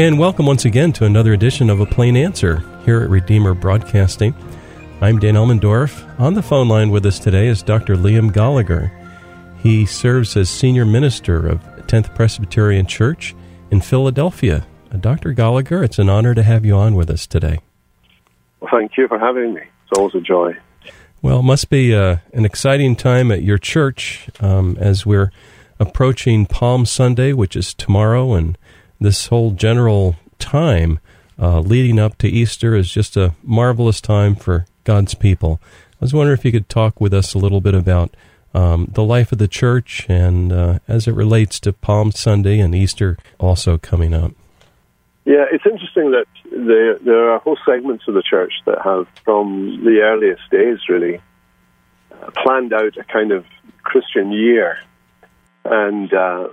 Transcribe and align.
And 0.00 0.18
welcome 0.18 0.46
once 0.46 0.64
again 0.64 0.94
to 0.94 1.04
another 1.04 1.34
edition 1.34 1.68
of 1.68 1.80
A 1.80 1.84
Plain 1.84 2.16
Answer 2.16 2.64
here 2.86 3.02
at 3.02 3.10
Redeemer 3.10 3.52
Broadcasting. 3.52 4.34
I'm 5.02 5.18
Dan 5.18 5.34
Elmendorf. 5.34 6.18
On 6.18 6.32
the 6.32 6.40
phone 6.40 6.68
line 6.68 6.88
with 6.88 7.04
us 7.04 7.18
today 7.18 7.48
is 7.48 7.62
Dr. 7.62 7.96
Liam 7.96 8.30
Goligher. 8.30 8.90
He 9.62 9.84
serves 9.84 10.38
as 10.38 10.48
senior 10.48 10.86
minister 10.86 11.46
of 11.46 11.60
10th 11.86 12.14
Presbyterian 12.14 12.86
Church 12.86 13.34
in 13.70 13.82
Philadelphia. 13.82 14.66
Uh, 14.90 14.96
Dr. 14.96 15.34
Goligher, 15.34 15.84
it's 15.84 15.98
an 15.98 16.08
honor 16.08 16.34
to 16.34 16.42
have 16.42 16.64
you 16.64 16.74
on 16.76 16.94
with 16.94 17.10
us 17.10 17.26
today. 17.26 17.58
Well, 18.60 18.70
thank 18.72 18.96
you 18.96 19.06
for 19.06 19.18
having 19.18 19.52
me. 19.52 19.60
It's 19.60 19.98
always 19.98 20.14
a 20.14 20.22
joy. 20.22 20.56
Well, 21.20 21.40
it 21.40 21.42
must 21.42 21.68
be 21.68 21.94
uh, 21.94 22.16
an 22.32 22.46
exciting 22.46 22.96
time 22.96 23.30
at 23.30 23.42
your 23.42 23.58
church 23.58 24.30
um, 24.40 24.78
as 24.80 25.04
we're 25.04 25.30
approaching 25.78 26.46
Palm 26.46 26.86
Sunday, 26.86 27.34
which 27.34 27.54
is 27.54 27.74
tomorrow, 27.74 28.32
and 28.32 28.56
this 29.00 29.26
whole 29.28 29.52
general 29.52 30.16
time 30.38 31.00
uh, 31.38 31.60
leading 31.60 31.98
up 31.98 32.18
to 32.18 32.28
Easter 32.28 32.74
is 32.74 32.90
just 32.90 33.16
a 33.16 33.34
marvelous 33.42 34.00
time 34.00 34.34
for 34.34 34.66
God's 34.84 35.14
people. 35.14 35.60
I 35.94 35.96
was 36.00 36.12
wondering 36.12 36.38
if 36.38 36.44
you 36.44 36.52
could 36.52 36.68
talk 36.68 37.00
with 37.00 37.14
us 37.14 37.34
a 37.34 37.38
little 37.38 37.60
bit 37.60 37.74
about 37.74 38.14
um, 38.52 38.90
the 38.92 39.04
life 39.04 39.32
of 39.32 39.38
the 39.38 39.48
church 39.48 40.06
and 40.08 40.52
uh, 40.52 40.78
as 40.88 41.06
it 41.06 41.12
relates 41.12 41.60
to 41.60 41.72
Palm 41.72 42.12
Sunday 42.12 42.58
and 42.58 42.74
Easter 42.74 43.16
also 43.38 43.78
coming 43.78 44.12
up. 44.12 44.32
Yeah, 45.24 45.44
it's 45.52 45.64
interesting 45.64 46.10
that 46.12 46.26
there, 46.50 46.98
there 46.98 47.30
are 47.30 47.38
whole 47.38 47.58
segments 47.64 48.04
of 48.08 48.14
the 48.14 48.22
church 48.22 48.52
that 48.66 48.78
have, 48.82 49.06
from 49.24 49.84
the 49.84 50.00
earliest 50.00 50.42
days, 50.50 50.78
really 50.88 51.20
uh, 52.10 52.30
planned 52.42 52.72
out 52.72 52.96
a 52.96 53.04
kind 53.04 53.30
of 53.30 53.44
Christian 53.82 54.32
year. 54.32 54.78
And 55.64 56.12
uh, 56.12 56.48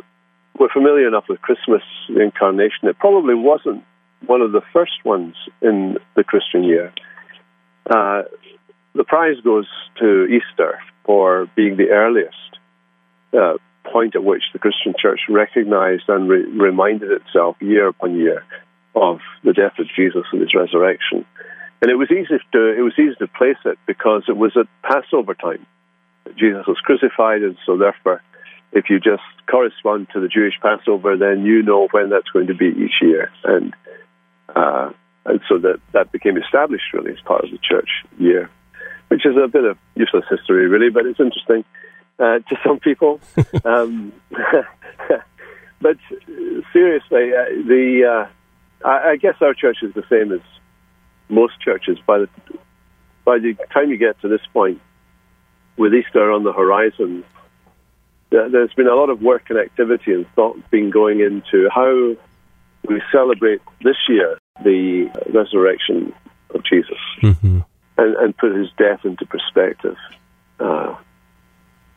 we're 0.60 0.70
familiar 0.70 1.08
enough 1.08 1.26
with 1.30 1.42
Christmas, 1.42 1.82
the 2.10 2.22
incarnation. 2.22 2.88
It 2.88 2.98
probably 3.00 3.36
wasn't 3.36 3.84
one 4.26 4.42
of 4.42 4.52
the 4.52 4.62
first 4.74 5.06
ones 5.06 5.36
in 5.62 5.98
the 6.16 6.24
Christian 6.24 6.64
year. 6.64 6.92
Uh, 7.90 8.24
the 8.96 9.04
prize 9.04 9.40
goes 9.44 9.68
to 10.00 10.26
Easter 10.26 10.80
for 11.06 11.48
being 11.56 11.78
the 11.78 11.90
earliest 11.90 12.58
uh, 13.34 13.54
point 13.92 14.16
at 14.16 14.24
which 14.24 14.44
the 14.54 14.60
Christian 14.60 14.94
church 15.00 15.22
recognized 15.30 16.04
and 16.08 16.30
re- 16.30 16.46
reminded 16.46 17.12
itself 17.12 17.56
year 17.62 17.88
upon 17.88 18.16
year 18.16 18.44
of 18.96 19.20
the 19.44 19.54
death 19.54 19.78
of 19.80 19.88
Jesus 19.96 20.24
and 20.32 20.42
his 20.42 20.54
resurrection. 20.54 21.26
And 21.82 21.92
it 21.92 21.96
was 21.96 22.10
easy 22.12 22.40
to 22.54 22.78
it 22.78 22.82
was 22.82 22.94
easy 22.98 23.16
to 23.20 23.28
place 23.28 23.58
it 23.66 23.78
because 23.86 24.24
it 24.28 24.36
was 24.36 24.58
at 24.58 24.66
Passover 24.82 25.36
time. 25.36 25.66
Jesus 26.36 26.66
was 26.68 26.78
crucified, 26.80 27.44
and 27.44 27.56
so 27.66 27.78
therefore, 27.78 28.22
if 28.72 28.90
you 28.90 29.00
just 29.00 29.24
correspond 29.50 30.08
to 30.14 30.20
the 30.20 30.28
Jewish 30.28 30.54
Passover, 30.62 31.18
then 31.18 31.46
you 31.46 31.64
know 31.64 31.88
when 31.92 32.10
that's 32.10 32.30
going 32.30 32.48
to 32.48 32.56
be 32.56 32.68
each 32.68 33.02
year, 33.02 33.32
and 33.44 33.74
uh, 34.56 34.92
and 35.26 35.42
so 35.48 35.58
that 35.60 35.80
that 35.94 36.12
became 36.12 36.38
established 36.38 36.94
really 36.94 37.12
as 37.12 37.20
part 37.22 37.44
of 37.44 37.52
the 37.52 37.58
church 37.58 37.90
year, 38.18 38.50
which 39.08 39.26
is 39.26 39.36
a 39.36 39.48
bit 39.48 39.64
of 39.64 39.78
useless 39.96 40.26
history 40.30 40.68
really, 40.68 40.90
but 40.90 41.06
it's 41.06 41.20
interesting 41.20 41.64
uh, 42.20 42.40
to 42.40 42.56
some 42.66 42.80
people. 42.80 43.20
um, 43.66 44.12
but 45.82 45.98
seriously, 46.74 47.32
uh, 47.34 47.46
the 47.68 48.28
uh, 48.84 48.88
I, 48.88 49.12
I 49.12 49.16
guess 49.16 49.36
our 49.42 49.54
church 49.54 49.78
is 49.82 49.94
the 49.94 50.04
same 50.10 50.32
as 50.32 50.42
most 51.30 51.60
churches. 51.62 51.98
By 52.06 52.20
the 52.20 52.30
by 53.26 53.40
the 53.40 53.56
time 53.74 53.90
you 53.90 53.98
get 53.98 54.20
to 54.22 54.28
this 54.28 54.46
point, 54.54 54.82
with 55.78 55.94
Easter 55.94 56.32
on 56.32 56.44
the 56.44 56.54
horizon, 56.54 57.24
there's 58.30 58.74
been 58.74 58.88
a 58.88 58.96
lot 58.96 59.10
of 59.10 59.22
work 59.22 59.50
and 59.50 59.60
activity 59.60 60.14
and 60.14 60.26
thought 60.36 60.58
being 60.70 60.90
going 60.90 61.20
into 61.20 61.70
how 61.74 62.16
we 62.88 63.02
celebrate 63.12 63.62
this 63.84 63.98
year 64.08 64.40
the 64.64 65.10
resurrection 65.34 66.14
of 66.52 66.64
Jesus 66.64 66.98
mm-hmm. 67.22 67.60
and, 67.98 68.16
and, 68.16 68.38
put 68.38 68.56
his 68.56 68.70
death 68.78 69.02
into 69.04 69.26
perspective. 69.26 69.96
Uh, 70.60 70.96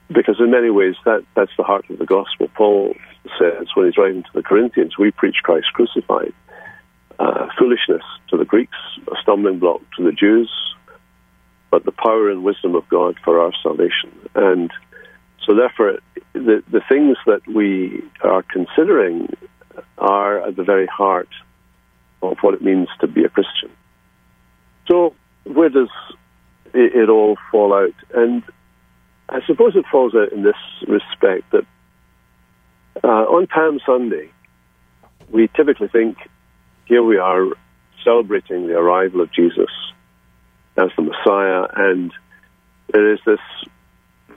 because 0.09 0.37
in 0.41 0.51
many 0.51 0.71
ways 0.71 0.95
that, 1.05 1.25
that's 1.35 1.53
the 1.57 1.63
heart 1.63 1.89
of 1.89 1.99
the 1.99 2.07
gospel. 2.07 2.49
Paul 2.55 2.95
says 3.39 3.69
when 3.75 3.87
he's 3.87 3.97
writing 3.97 4.23
to 4.23 4.31
the 4.35 4.43
Corinthians, 4.43 4.99
we 4.99 5.11
preach 5.11 5.37
Christ 5.43 5.67
crucified 5.73 6.33
uh, 7.19 7.47
foolishness 7.59 8.03
to 8.29 8.37
the 8.37 8.45
Greeks, 8.45 8.77
a 9.09 9.15
stumbling 9.23 9.59
block 9.59 9.81
to 9.97 10.05
the 10.05 10.13
Jews, 10.13 10.51
but 11.71 11.85
the 11.85 11.93
power 11.93 12.31
and 12.31 12.43
wisdom 12.43 12.75
of 12.75 12.89
God 12.89 13.17
for 13.25 13.41
our 13.41 13.53
salvation. 13.63 14.11
And 14.35 14.71
so, 15.47 15.55
therefore, 15.55 15.99
the, 16.33 16.63
the 16.71 16.81
things 16.89 17.17
that 17.27 17.47
we 17.47 18.03
are 18.23 18.43
considering 18.43 19.29
are 19.99 20.47
at 20.47 20.57
the 20.57 20.65
very 20.65 20.87
heart 20.87 21.29
of 22.23 22.37
what 22.41 22.55
it 22.55 22.63
means 22.63 22.89
to 23.01 23.07
be 23.07 23.25
a 23.25 23.29
Christian. 23.29 23.71
So, 24.89 25.15
where 25.45 25.69
does 25.69 25.89
it, 26.75 26.95
it 26.95 27.09
all 27.09 27.37
fall 27.51 27.73
out? 27.73 27.95
And 28.15 28.43
I 29.29 29.41
suppose 29.47 29.77
it 29.77 29.85
falls 29.91 30.15
out 30.15 30.33
in 30.33 30.43
this 30.43 30.55
respect 30.87 31.51
that 31.53 31.67
uh, 33.03 33.07
on 33.07 33.47
Palm 33.47 33.81
Sunday, 33.87 34.31
we 35.31 35.49
typically 35.57 35.89
think 35.89 36.19
here 36.87 37.03
we 37.03 37.17
are 37.17 37.47
celebrating 38.05 38.67
the 38.67 38.75
arrival 38.75 39.21
of 39.21 39.33
Jesus 39.33 39.71
as 40.77 40.91
the 40.97 41.03
Messiah, 41.03 41.67
and 41.77 42.13
there 42.93 43.13
is 43.13 43.21
this 43.25 43.39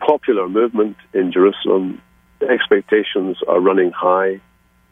popular 0.06 0.48
movement 0.50 0.98
in 1.14 1.32
Jerusalem. 1.32 2.02
Expectations 2.42 3.38
are 3.48 3.60
running 3.60 3.92
high. 3.92 4.42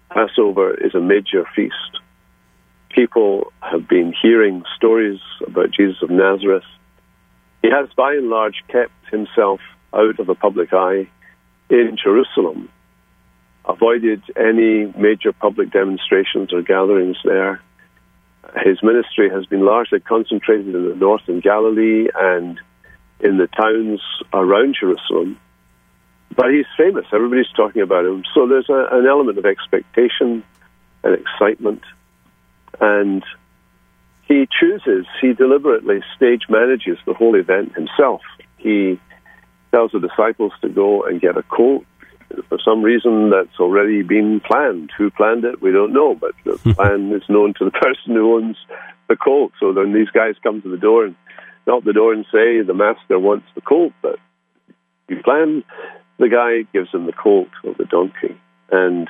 Passover 0.10 0.74
is 0.74 0.96
a 0.96 1.00
major 1.00 1.46
feast. 1.56 2.00
People 2.90 3.52
have 3.62 3.88
been 3.88 4.14
hearing 4.22 4.64
stories 4.76 5.20
about 5.46 5.72
Jesus 5.72 6.02
of 6.02 6.10
Nazareth. 6.10 6.64
He 7.62 7.70
has, 7.70 7.90
by 7.96 8.14
and 8.14 8.30
large, 8.30 8.64
kept 8.68 8.94
himself 9.10 9.60
out 9.94 10.20
of 10.20 10.28
the 10.28 10.36
public 10.36 10.74
eye 10.74 11.08
in 11.70 11.98
Jerusalem 12.02 12.70
avoided 13.66 14.22
any 14.36 14.92
major 14.98 15.32
public 15.32 15.72
demonstrations 15.72 16.54
or 16.54 16.62
gatherings 16.62 17.18
there. 17.24 17.62
His 18.64 18.82
ministry 18.82 19.30
has 19.30 19.46
been 19.46 19.66
largely 19.66 20.00
concentrated 20.00 20.74
in 20.74 20.90
the 20.90 20.96
north 20.96 21.22
in 21.28 21.40
Galilee 21.40 22.08
and 22.16 22.60
in 23.24 23.38
the 23.38 23.48
towns 23.48 24.02
around 24.34 24.76
Jerusalem. 24.80 25.40
But 26.36 26.52
he's 26.52 26.66
famous. 26.78 27.06
Everybody's 27.14 27.52
talking 27.56 27.82
about 27.82 28.06
him. 28.06 28.24
So 28.34 28.48
there's 28.48 28.70
a, 28.70 28.88
an 28.92 29.06
element 29.06 29.38
of 29.38 29.46
expectation 29.46 30.44
and 31.04 31.18
excitement. 31.18 31.82
And 32.80 33.24
he 34.28 34.48
chooses, 34.60 35.06
he 35.22 35.34
deliberately 35.34 36.02
stage 36.16 36.44
manages 36.50 36.98
the 37.06 37.14
whole 37.14 37.36
event 37.36 37.76
himself. 37.76 38.22
He 38.58 39.00
tells 39.72 39.92
the 39.92 40.00
disciples 40.00 40.54
to 40.62 40.70
go 40.70 41.04
and 41.04 41.20
get 41.20 41.38
a 41.38 41.44
coat 41.44 41.86
for 42.50 42.58
some 42.64 42.82
reason 42.82 43.30
that's 43.30 43.60
already 43.60 44.04
been 44.04 44.40
planned. 44.40 44.92
Who 44.98 45.12
planned 45.12 45.44
it, 45.44 45.62
we 45.62 45.72
don't 45.72 45.94
know, 45.94 46.16
but 46.16 46.32
the 46.44 46.58
plan 46.76 47.12
is 47.12 47.24
known 47.30 47.54
to 47.56 47.66
the 47.66 47.72
person 47.72 48.16
who 48.16 48.36
owns 48.36 48.58
the 49.10 49.16
coat. 49.16 49.52
So 49.60 49.74
then 49.74 49.94
these 49.94 50.10
guys 50.10 50.36
come 50.44 50.62
to 50.62 50.70
the 50.70 50.78
door 50.78 51.06
and 51.06 51.16
knock 51.68 51.84
the 51.84 51.94
door 51.94 52.14
and 52.14 52.26
say 52.32 52.62
the 52.62 52.74
master 52.74 53.20
wants 53.20 53.48
the 53.56 53.62
colt, 53.62 53.94
but 54.02 54.20
you 55.08 55.22
plan. 55.24 55.64
The 56.18 56.30
guy 56.30 56.70
gives 56.72 56.92
him 56.92 57.08
the 57.08 57.14
colt 57.14 57.50
or 57.64 57.74
the 57.74 57.86
donkey, 57.86 58.40
and 58.72 59.10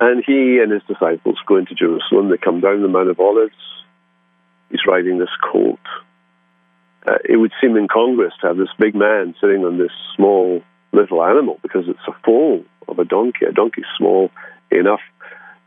and 0.00 0.24
he 0.26 0.58
and 0.62 0.72
his 0.72 0.82
disciples 0.88 1.38
go 1.46 1.56
into 1.56 1.74
Jerusalem. 1.74 2.30
They 2.30 2.36
come 2.36 2.60
down 2.60 2.82
the 2.82 2.88
Mount 2.88 3.10
of 3.10 3.20
Olives. 3.20 3.54
He's 4.70 4.80
riding 4.86 5.18
this 5.18 5.30
colt. 5.52 5.78
Uh, 7.06 7.18
it 7.24 7.36
would 7.36 7.52
seem 7.60 7.76
incongruous 7.76 8.32
to 8.40 8.48
have 8.48 8.56
this 8.56 8.68
big 8.78 8.94
man 8.94 9.34
sitting 9.40 9.64
on 9.64 9.78
this 9.78 9.92
small 10.16 10.62
little 10.92 11.22
animal 11.22 11.58
because 11.62 11.84
it's 11.88 11.98
a 12.08 12.12
foal 12.24 12.64
of 12.88 12.98
a 12.98 13.04
donkey. 13.04 13.46
A 13.46 13.52
donkey's 13.52 13.84
small 13.96 14.30
enough, 14.70 15.00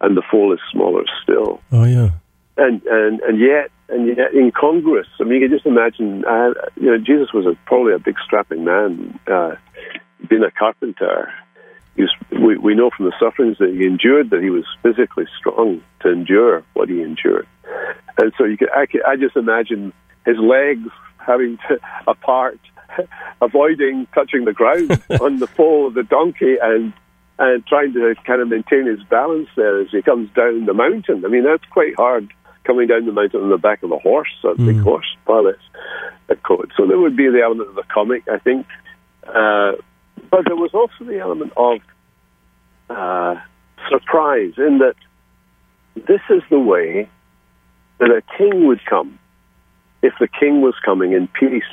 and 0.02 0.18
the 0.18 0.24
foal 0.30 0.54
is 0.54 0.60
smaller 0.72 1.04
still. 1.24 1.62
Oh 1.72 1.86
yeah. 1.86 2.10
And 2.60 2.84
and 2.84 3.22
and 3.22 3.40
yet 3.40 3.72
and 3.88 4.08
yet 4.08 4.34
incongruous. 4.34 5.08
I 5.20 5.24
mean, 5.24 5.42
you 5.42 5.48
can 5.48 5.58
just 5.58 5.66
imagine. 5.66 6.26
Uh, 6.26 6.54
you 6.76 6.88
know, 6.88 6.98
Jesus 6.98 7.34
was 7.34 7.46
a, 7.46 7.58
probably 7.66 7.94
a 7.94 8.00
big 8.00 8.16
strapping 8.24 8.66
man, 8.66 9.18
uh, 9.28 9.56
being 10.30 10.44
a 10.44 10.52
carpenter. 10.52 11.32
Was, 11.98 12.14
we, 12.32 12.58
we 12.58 12.76
know 12.76 12.92
from 12.96 13.06
the 13.06 13.14
sufferings 13.20 13.58
that 13.58 13.70
he 13.70 13.86
endured 13.86 14.30
that 14.30 14.42
he 14.42 14.50
was 14.50 14.66
physically 14.84 15.26
strong 15.38 15.82
to 16.02 16.12
endure 16.12 16.64
what 16.74 16.90
he 16.90 17.02
endured. 17.02 17.48
And 18.18 18.32
so 18.38 18.46
you 18.46 18.58
could, 18.58 18.72
I, 18.72 18.86
could, 18.86 19.04
I 19.04 19.16
just 19.18 19.36
imagine 19.36 19.92
his 20.26 20.38
legs 20.38 20.90
having 21.18 21.58
to 21.68 21.80
apart 22.08 22.60
avoiding 23.42 24.08
touching 24.14 24.46
the 24.46 24.54
ground 24.54 24.92
on 25.22 25.38
the 25.38 25.48
foal 25.48 25.88
of 25.88 25.94
the 25.94 26.04
donkey 26.04 26.56
and 26.62 26.94
and 27.38 27.66
trying 27.68 27.94
to 27.94 28.16
kind 28.26 28.42
of 28.42 28.50
maintain 28.50 28.86
his 28.86 29.02
balance 29.10 29.48
there 29.56 29.80
as 29.80 29.88
he 29.92 30.02
comes 30.02 30.30
down 30.34 30.66
the 30.66 30.74
mountain. 30.74 31.24
I 31.24 31.30
mean, 31.30 31.46
that's 31.46 31.64
quite 31.72 31.96
hard 31.96 32.34
coming 32.70 32.88
down 32.88 33.08
the 33.08 33.12
mountain 33.12 33.42
on 33.42 33.50
the 33.50 33.58
back 33.58 33.82
of 33.82 33.92
a 33.92 33.98
horse, 33.98 34.30
a 34.44 34.50
mm. 34.50 34.68
big 34.68 34.80
horse, 34.82 35.08
less 35.28 35.56
a 36.30 36.36
coat. 36.36 36.72
So 36.78 36.86
there 36.86 37.00
would 37.00 37.18
be 37.18 37.28
the 37.28 37.42
element 37.42 37.70
of 37.70 37.76
the 37.76 37.84
comic, 37.92 38.28
I 38.32 38.38
think. 38.38 38.68
Uh, 39.28 39.72
but 40.30 40.46
there 40.46 40.56
was 40.56 40.70
also 40.76 41.04
the 41.04 41.20
element 41.20 41.52
of 41.58 41.80
uh, 42.92 43.42
surprise 43.90 44.54
in 44.58 44.78
that 44.80 44.96
this 45.96 46.22
is 46.30 46.44
the 46.52 46.60
way 46.60 47.10
that 47.98 48.12
a 48.12 48.22
king 48.38 48.68
would 48.68 48.86
come 48.86 49.18
if 50.04 50.14
the 50.20 50.28
king 50.28 50.62
was 50.62 50.76
coming 50.86 51.14
in 51.14 51.28
peace 51.28 51.64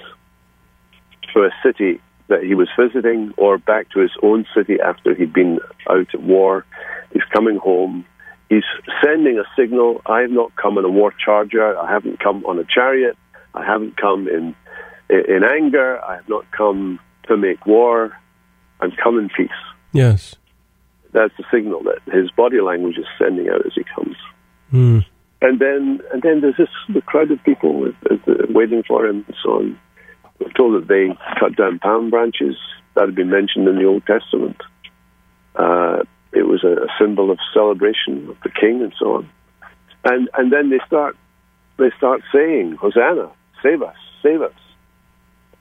to 1.35 1.41
a 1.41 1.51
city 1.63 2.01
that 2.29 2.43
he 2.43 2.55
was 2.55 2.69
visiting 2.79 3.35
or 3.37 3.59
back 3.59 3.91
to 3.91 4.01
his 4.01 4.13
own 4.23 4.47
city 4.57 4.79
after 4.81 5.15
he'd 5.15 5.35
been 5.35 5.61
out 5.91 6.09
at 6.15 6.23
war. 6.23 6.65
He's 7.13 7.23
coming 7.33 7.57
home. 7.59 8.07
He's 8.49 8.65
sending 9.05 9.39
a 9.39 9.45
signal 9.61 10.03
I 10.07 10.21
have 10.21 10.31
not 10.31 10.55
come 10.57 10.79
in 10.79 10.85
a 10.85 10.89
war 10.89 11.13
charger. 11.13 11.77
I 11.77 11.91
haven't 11.91 12.21
come 12.21 12.45
on 12.45 12.59
a 12.59 12.65
chariot. 12.65 13.17
I 13.55 13.65
haven't 13.65 13.97
come 13.97 14.29
in, 14.29 14.55
in 15.11 15.43
anger. 15.45 16.03
I 16.05 16.17
have 16.17 16.29
not 16.29 16.45
come 16.53 17.01
to 17.29 17.37
make 17.37 17.67
war. 17.67 18.17
I'm 18.81 18.93
come 19.03 19.19
in 19.19 19.29
peace. 19.31 19.51
Yes. 19.93 20.37
That's 21.13 21.33
the 21.39 21.45
signal 21.51 21.83
that 21.85 22.01
his 22.13 22.31
body 22.31 22.61
language 22.61 22.99
is 22.99 23.07
sending 23.19 23.49
out 23.49 23.65
as 23.67 23.73
he 23.75 23.85
comes. 23.95 24.17
Mm. 24.73 25.05
And 25.43 25.59
then, 25.59 26.01
and 26.13 26.23
then 26.23 26.41
there's 26.41 26.57
this 26.57 26.69
the 26.93 27.03
crowd 27.03 27.31
of 27.31 27.43
people 27.45 27.81
with, 27.81 27.95
with, 28.09 28.51
waiting 28.51 28.83
for 28.87 29.07
him 29.07 29.25
and 29.27 29.37
so 29.43 29.51
on. 29.51 29.79
We're 30.39 30.53
told 30.53 30.81
that 30.81 30.89
they 30.89 31.17
cut 31.41 31.57
down 31.57 31.79
palm 31.79 32.11
branches 32.11 32.57
that 32.95 33.07
had 33.07 33.15
been 33.15 33.31
mentioned 33.31 33.67
in 33.69 33.77
the 33.77 33.85
Old 33.85 34.05
Testament. 34.07 34.57
Uh, 35.55 36.03
it 36.37 36.47
was 36.47 36.63
a, 36.65 36.87
symbol 37.01 37.31
of 37.31 37.39
celebration 37.53 38.29
of 38.29 38.37
the 38.43 38.51
king 38.51 38.83
and 38.83 38.93
so 38.99 39.17
on. 39.17 39.29
And 40.05 40.29
and 40.35 40.53
then 40.53 40.71
they 40.71 40.81
start 40.87 41.17
they 41.79 41.91
start 41.97 42.23
saying, 42.33 42.77
Hosanna, 42.81 43.31
save 43.63 43.83
us, 43.83 43.97
save 44.23 44.43
us. 44.43 44.55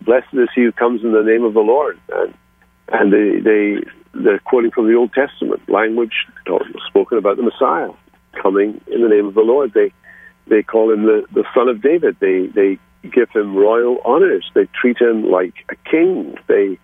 Blessed 0.02 0.34
is 0.34 0.50
he 0.54 0.64
who 0.64 0.72
comes 0.72 1.04
in 1.04 1.12
the 1.14 1.24
name 1.24 1.44
of 1.44 1.54
the 1.54 1.62
Lord. 1.62 2.00
And 2.10 2.34
and 2.90 3.14
they 3.14 3.40
they 3.40 3.84
they're 4.14 4.40
quoting 4.40 4.72
from 4.72 4.88
the 4.88 4.96
Old 4.96 5.14
Testament 5.14 5.68
language 5.70 6.14
spoken 6.88 7.18
about 7.18 7.38
the 7.38 7.44
Messiah 7.44 7.92
coming 8.42 8.82
in 8.88 9.02
the 9.02 9.10
name 9.10 9.28
of 9.28 9.34
the 9.34 9.42
Lord. 9.42 9.74
They 9.74 9.92
they 10.48 10.62
call 10.62 10.92
him 10.92 11.04
the, 11.04 11.26
the 11.34 11.44
son 11.54 11.70
of 11.70 11.82
David. 11.82 12.18
They 12.20 12.48
they 12.48 12.78
give 13.10 13.30
him 13.32 13.56
royal 13.56 14.00
honors. 14.06 14.50
They 14.54 14.68
treat 14.80 15.00
him 15.00 15.24
like 15.24 15.54
a 15.70 15.76
king. 15.90 16.36
They 16.48 16.78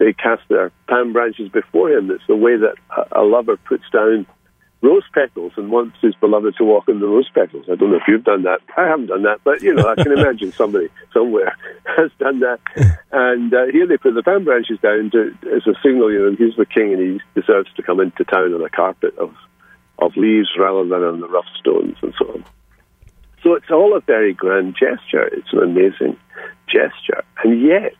they 0.00 0.14
cast 0.14 0.42
their 0.48 0.72
palm 0.88 1.12
branches 1.12 1.50
before 1.50 1.90
him. 1.90 2.10
It's 2.10 2.26
the 2.26 2.34
way 2.34 2.56
that 2.56 2.74
a, 3.12 3.22
lover 3.22 3.58
puts 3.58 3.84
down 3.92 4.26
rose 4.82 5.04
petals 5.12 5.52
and 5.58 5.70
wants 5.70 5.98
his 6.00 6.14
beloved 6.14 6.54
to 6.56 6.64
walk 6.64 6.88
in 6.88 7.00
the 7.00 7.06
rose 7.06 7.28
petals. 7.34 7.66
I 7.70 7.74
don't 7.76 7.90
know 7.90 7.98
if 7.98 8.08
you've 8.08 8.24
done 8.24 8.44
that. 8.44 8.60
I 8.78 8.86
haven't 8.86 9.08
done 9.08 9.24
that, 9.24 9.40
but 9.44 9.62
you 9.62 9.74
know, 9.74 9.86
I 9.86 10.02
can 10.02 10.10
imagine 10.10 10.52
somebody 10.52 10.88
somewhere 11.12 11.54
has 11.84 12.10
done 12.18 12.40
that. 12.40 12.60
And 13.12 13.52
uh, 13.52 13.66
here 13.66 13.86
they 13.86 13.98
put 13.98 14.14
the 14.14 14.22
palm 14.22 14.44
branches 14.44 14.78
down 14.80 15.10
to, 15.10 15.36
as 15.54 15.66
a 15.66 15.74
signal, 15.82 16.10
you 16.10 16.30
know, 16.30 16.34
he's 16.34 16.56
the 16.56 16.64
king 16.64 16.94
and 16.94 17.02
he 17.02 17.20
deserves 17.38 17.70
to 17.74 17.82
come 17.82 18.00
into 18.00 18.24
town 18.24 18.54
on 18.54 18.64
a 18.64 18.70
carpet 18.70 19.16
of 19.18 19.34
of 19.98 20.16
leaves 20.16 20.48
rather 20.58 20.82
than 20.88 21.02
on 21.02 21.20
the 21.20 21.28
rough 21.28 21.44
stones 21.58 21.96
and 22.00 22.14
so 22.18 22.26
on. 22.32 22.44
So 23.42 23.52
it's 23.52 23.70
all 23.70 23.94
a 23.94 24.00
very 24.00 24.32
grand 24.32 24.74
gesture. 24.80 25.26
It's 25.26 25.52
an 25.52 25.62
amazing 25.62 26.16
gesture. 26.66 27.22
And 27.44 27.60
yet, 27.60 27.96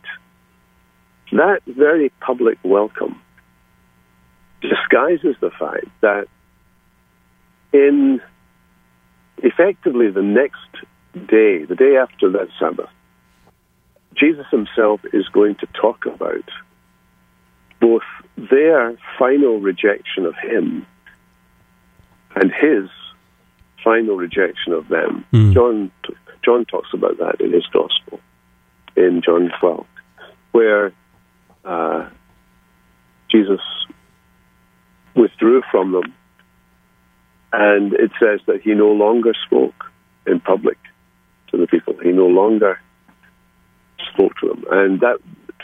that 1.31 1.61
very 1.65 2.09
public 2.19 2.57
welcome 2.63 3.21
disguises 4.61 5.35
the 5.41 5.51
fact 5.51 5.85
that 6.01 6.27
in 7.73 8.21
effectively 9.37 10.09
the 10.11 10.21
next 10.21 10.57
day, 11.13 11.63
the 11.65 11.75
day 11.75 11.97
after 11.97 12.29
that 12.31 12.47
Sabbath, 12.59 12.89
Jesus 14.15 14.45
himself 14.51 15.01
is 15.13 15.27
going 15.29 15.55
to 15.55 15.67
talk 15.67 16.05
about 16.05 16.49
both 17.79 18.03
their 18.37 18.97
final 19.17 19.59
rejection 19.59 20.25
of 20.25 20.35
him 20.35 20.85
and 22.35 22.51
his 22.51 22.89
final 23.83 24.15
rejection 24.15 24.73
of 24.73 24.87
them. 24.89 25.25
Mm. 25.33 25.53
John 25.53 25.91
John 26.43 26.65
talks 26.65 26.89
about 26.93 27.17
that 27.19 27.39
in 27.39 27.51
his 27.53 27.65
gospel 27.67 28.19
in 28.95 29.21
John 29.23 29.51
12, 29.59 29.85
where 30.51 30.91
uh, 31.65 32.09
Jesus 33.29 33.61
withdrew 35.15 35.61
from 35.71 35.91
them, 35.91 36.13
and 37.53 37.93
it 37.93 38.11
says 38.19 38.39
that 38.47 38.61
he 38.61 38.73
no 38.73 38.91
longer 38.91 39.33
spoke 39.45 39.85
in 40.25 40.39
public 40.39 40.77
to 41.51 41.57
the 41.57 41.67
people. 41.67 41.95
He 42.01 42.11
no 42.11 42.27
longer 42.27 42.79
spoke 44.13 44.33
to 44.41 44.47
them, 44.49 44.65
and 44.71 44.99
that 45.01 45.17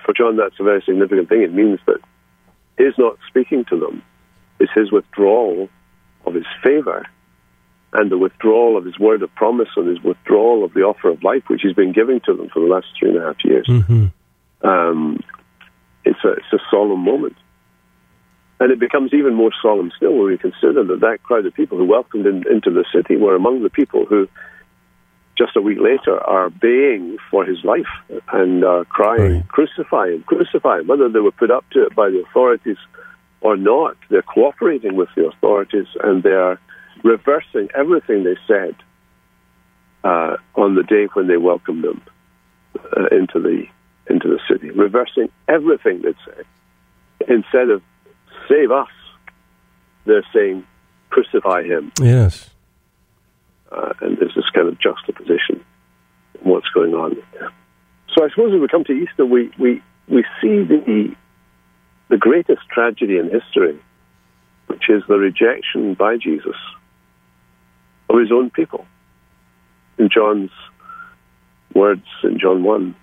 for 0.06 0.14
John 0.14 0.38
that's 0.38 0.60
a 0.60 0.64
very 0.64 0.82
significant 0.86 1.30
thing. 1.30 1.42
It 1.42 1.54
means 1.54 1.80
that 1.86 2.00
his 2.78 2.94
not 2.98 3.18
speaking 3.28 3.66
to 3.70 3.80
them 3.80 4.04
is 4.60 4.70
his 4.76 4.92
withdrawal 4.92 5.70
of 6.26 6.34
his 6.34 6.46
favor 6.64 7.06
and 7.94 8.12
the 8.12 8.18
withdrawal 8.18 8.78
of 8.78 8.86
his 8.86 9.00
word 9.00 9.24
of 9.24 9.34
promise 9.36 9.70
and 9.76 9.88
his 9.88 10.02
withdrawal 10.04 10.64
of 10.64 10.74
the 10.74 10.82
offer 10.82 11.10
of 11.10 11.24
life, 11.24 11.44
which 11.48 11.62
he's 11.64 11.74
been 11.74 11.94
giving 11.94 12.20
to 12.26 12.34
them 12.34 12.50
for 12.50 12.60
the 12.60 12.68
last 12.68 12.88
three 13.00 13.10
and 13.10 13.18
a 13.18 13.26
half 13.26 13.38
years. 13.44 13.68
Mm-hmm. 13.68 14.68
Um, 14.68 15.20
it's, 16.08 16.24
a, 16.24 16.32
it's 16.34 16.54
a 16.54 16.60
solemn 16.72 17.02
moment. 17.02 17.36
And 18.60 18.72
it 18.72 18.80
becomes 18.80 19.14
even 19.14 19.36
more 19.36 19.52
solemn 19.62 19.92
still 19.96 20.14
when 20.14 20.28
we 20.28 20.38
consider 20.38 20.84
that 20.84 21.00
that 21.02 21.22
crowd 21.24 21.46
of 21.46 21.54
people 21.54 21.78
who 21.78 21.86
welcomed 21.86 22.26
him 22.26 22.44
into 22.50 22.72
the 22.72 22.86
city 22.94 23.16
were 23.16 23.36
among 23.36 23.62
the 23.62 23.70
people 23.70 24.06
who, 24.06 24.28
just 25.38 25.56
a 25.56 25.62
week 25.62 25.78
later, 25.80 26.18
are 26.20 26.50
baying 26.50 27.18
for 27.30 27.46
his 27.46 27.64
life 27.64 27.86
and 28.34 28.64
are 28.64 28.84
crying, 28.86 29.36
right. 29.36 29.48
crucify 29.48 30.08
him, 30.08 30.24
crucify 30.24 30.80
him, 30.80 30.88
whether 30.88 31.08
they 31.08 31.20
were 31.20 31.32
put 31.32 31.52
up 31.52 31.70
to 31.72 31.86
it 31.86 31.96
by 31.96 32.10
the 32.10 32.24
authorities 32.28 32.78
or 33.42 33.56
not. 33.56 33.96
They're 34.10 34.24
cooperating 34.24 34.96
with 34.96 35.10
the 35.16 35.28
authorities 35.28 35.88
and 36.04 36.24
they 36.24 36.32
are 36.32 36.60
reversing 37.04 37.70
everything 37.76 38.24
they 38.24 38.38
said 38.48 38.76
uh, 40.04 40.38
on 40.56 40.74
the 40.74 40.84
day 40.84 41.08
when 41.14 41.28
they 41.28 41.38
welcomed 41.38 41.86
him 41.86 42.02
uh, 42.76 43.06
into 43.12 43.40
the 43.40 43.68
into 44.10 44.28
the 44.28 44.40
city, 44.50 44.72
reversing 44.72 45.30
everything 45.48 46.02
they 46.02 46.14
said. 46.26 46.46
Instead 47.28 47.70
of 47.70 47.82
save 48.48 48.72
us, 48.72 48.90
they're 50.06 50.26
saying 50.34 50.66
crucify 51.10 51.64
him. 51.64 51.92
Yes. 52.00 52.50
Uh, 53.72 53.94
and 54.02 54.18
there's 54.18 54.36
this 54.36 54.50
kind 54.54 54.68
of 54.68 54.80
juxtaposition 54.80 55.64
in 56.36 56.50
what's 56.50 56.70
going 56.70 56.94
on. 56.94 57.18
So 58.16 58.24
I 58.24 58.30
suppose 58.30 58.54
as 58.54 58.62
we 58.62 58.68
come 58.68 58.86
to 58.86 58.94
Easter, 58.94 59.26
we, 59.26 59.52
we, 59.60 59.82
we 60.08 60.24
see 60.42 60.64
the 60.64 61.16
the 62.10 62.18
greatest 62.18 62.62
tragedy 62.70 63.18
in 63.18 63.30
history, 63.30 63.78
which 64.68 64.90
is 64.90 65.04
the 65.08 65.18
rejection 65.18 65.94
by 65.94 66.18
Jesus 66.18 66.56
of 68.10 68.20
his 68.20 68.32
own 68.32 68.50
people. 68.50 68.86
In 69.98 70.10
John's 70.10 70.52
words 71.74 72.06
in 72.24 72.40
John 72.40 72.64
1, 72.64 72.96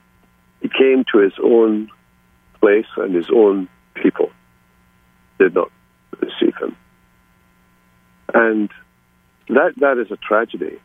he 0.65 0.71
came 0.71 1.05
to 1.13 1.19
his 1.19 1.35
own 1.43 1.91
place 2.59 2.87
and 2.97 3.15
his 3.15 3.27
own 3.31 3.69
people 3.95 4.31
did 5.39 5.55
not 5.55 5.71
receive 6.21 6.57
him. 6.57 6.75
And 8.33 8.71
that, 9.51 9.75
that 9.77 9.99
is 9.99 10.11
a 10.11 10.17
tragedy. 10.17 10.81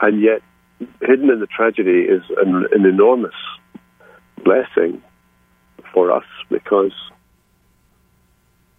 And 0.00 0.20
yet, 0.20 0.42
hidden 1.00 1.30
in 1.30 1.38
the 1.38 1.46
tragedy 1.46 2.00
is 2.00 2.22
an, 2.36 2.66
an 2.72 2.84
enormous 2.84 3.36
blessing 4.42 5.00
for 5.92 6.10
us 6.10 6.24
because 6.50 6.92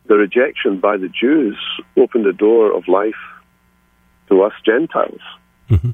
the 0.08 0.16
rejection 0.16 0.82
by 0.82 0.98
the 0.98 1.08
Jews 1.08 1.58
opened 1.96 2.26
a 2.26 2.34
door 2.34 2.76
of 2.76 2.90
life 2.90 3.14
to 4.28 4.42
us 4.42 4.52
Gentiles, 4.66 5.22
mm-hmm. 5.70 5.92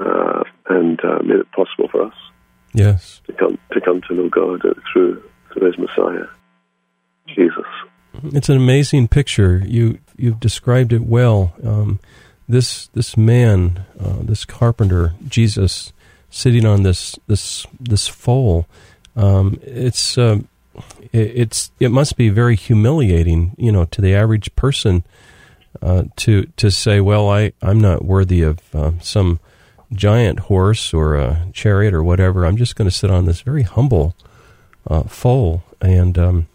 uh, 0.00 0.42
and 0.70 0.98
uh, 1.04 1.18
made 1.22 1.40
it 1.40 1.52
possible 1.52 1.88
for 1.92 2.06
us, 2.06 2.14
yes, 2.72 3.20
to 3.26 3.32
come 3.34 3.58
to 3.72 3.80
come 3.80 4.00
to 4.08 4.14
know 4.14 4.28
God 4.28 4.62
through 4.92 5.22
through 5.52 5.66
His 5.66 5.78
Messiah, 5.78 6.26
Jesus. 7.26 7.66
It's 8.24 8.48
an 8.48 8.56
amazing 8.56 9.08
picture. 9.08 9.62
You 9.64 9.98
you've 10.16 10.40
described 10.40 10.92
it 10.92 11.02
well. 11.02 11.54
Um, 11.64 12.00
this 12.48 12.88
this 12.88 13.16
man, 13.16 13.84
uh, 13.98 14.18
this 14.22 14.44
carpenter, 14.44 15.14
Jesus, 15.26 15.92
sitting 16.28 16.66
on 16.66 16.82
this 16.82 17.18
this 17.26 17.66
this 17.78 18.08
foal. 18.08 18.66
Um, 19.16 19.58
it's 19.62 20.18
uh, 20.18 20.40
it, 21.12 21.32
it's 21.34 21.70
it 21.80 21.90
must 21.90 22.16
be 22.16 22.28
very 22.28 22.56
humiliating, 22.56 23.54
you 23.56 23.72
know, 23.72 23.84
to 23.86 24.00
the 24.00 24.14
average 24.14 24.54
person 24.56 25.04
uh, 25.82 26.04
to 26.16 26.44
to 26.56 26.70
say, 26.70 27.00
well, 27.00 27.28
I 27.28 27.52
I'm 27.62 27.80
not 27.80 28.04
worthy 28.04 28.42
of 28.42 28.58
uh, 28.74 28.92
some 29.00 29.40
giant 29.92 30.40
horse 30.40 30.94
or 30.94 31.16
a 31.16 31.46
chariot 31.52 31.94
or 31.94 32.02
whatever. 32.02 32.44
I'm 32.44 32.56
just 32.56 32.76
going 32.76 32.88
to 32.88 32.94
sit 32.94 33.10
on 33.10 33.26
this 33.26 33.40
very 33.40 33.62
humble 33.62 34.14
uh, 34.88 35.04
foal, 35.04 35.62
and 35.80 36.18
um, 36.18 36.48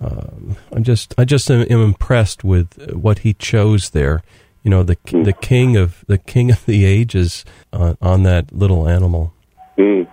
um, 0.00 0.56
I'm 0.72 0.84
just 0.84 1.14
I 1.16 1.24
just 1.24 1.50
am, 1.50 1.66
am, 1.70 1.80
impressed 1.80 2.44
with 2.44 2.92
what 2.92 3.20
he 3.20 3.34
chose 3.34 3.90
there. 3.90 4.22
You 4.62 4.70
know, 4.70 4.82
the 4.82 4.98
the 5.04 5.32
king 5.32 5.76
of 5.76 6.04
the 6.06 6.18
king 6.18 6.50
of 6.50 6.64
the 6.66 6.84
ages 6.84 7.44
on, 7.72 7.96
on 8.00 8.22
that 8.24 8.52
little 8.52 8.88
animal. 8.88 9.32
Mm. 9.76 10.08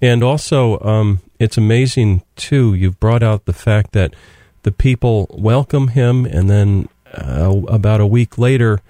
And 0.00 0.22
also, 0.22 0.78
um, 0.80 1.20
it's 1.38 1.56
amazing 1.56 2.22
too. 2.36 2.74
You've 2.74 3.00
brought 3.00 3.22
out 3.22 3.46
the 3.46 3.52
fact 3.52 3.92
that 3.92 4.14
the 4.62 4.72
people 4.72 5.26
welcome 5.30 5.88
him, 5.88 6.24
and 6.26 6.50
then 6.50 6.88
uh, 7.14 7.62
about 7.68 8.00
a 8.00 8.06
week 8.06 8.38
later, 8.38 8.80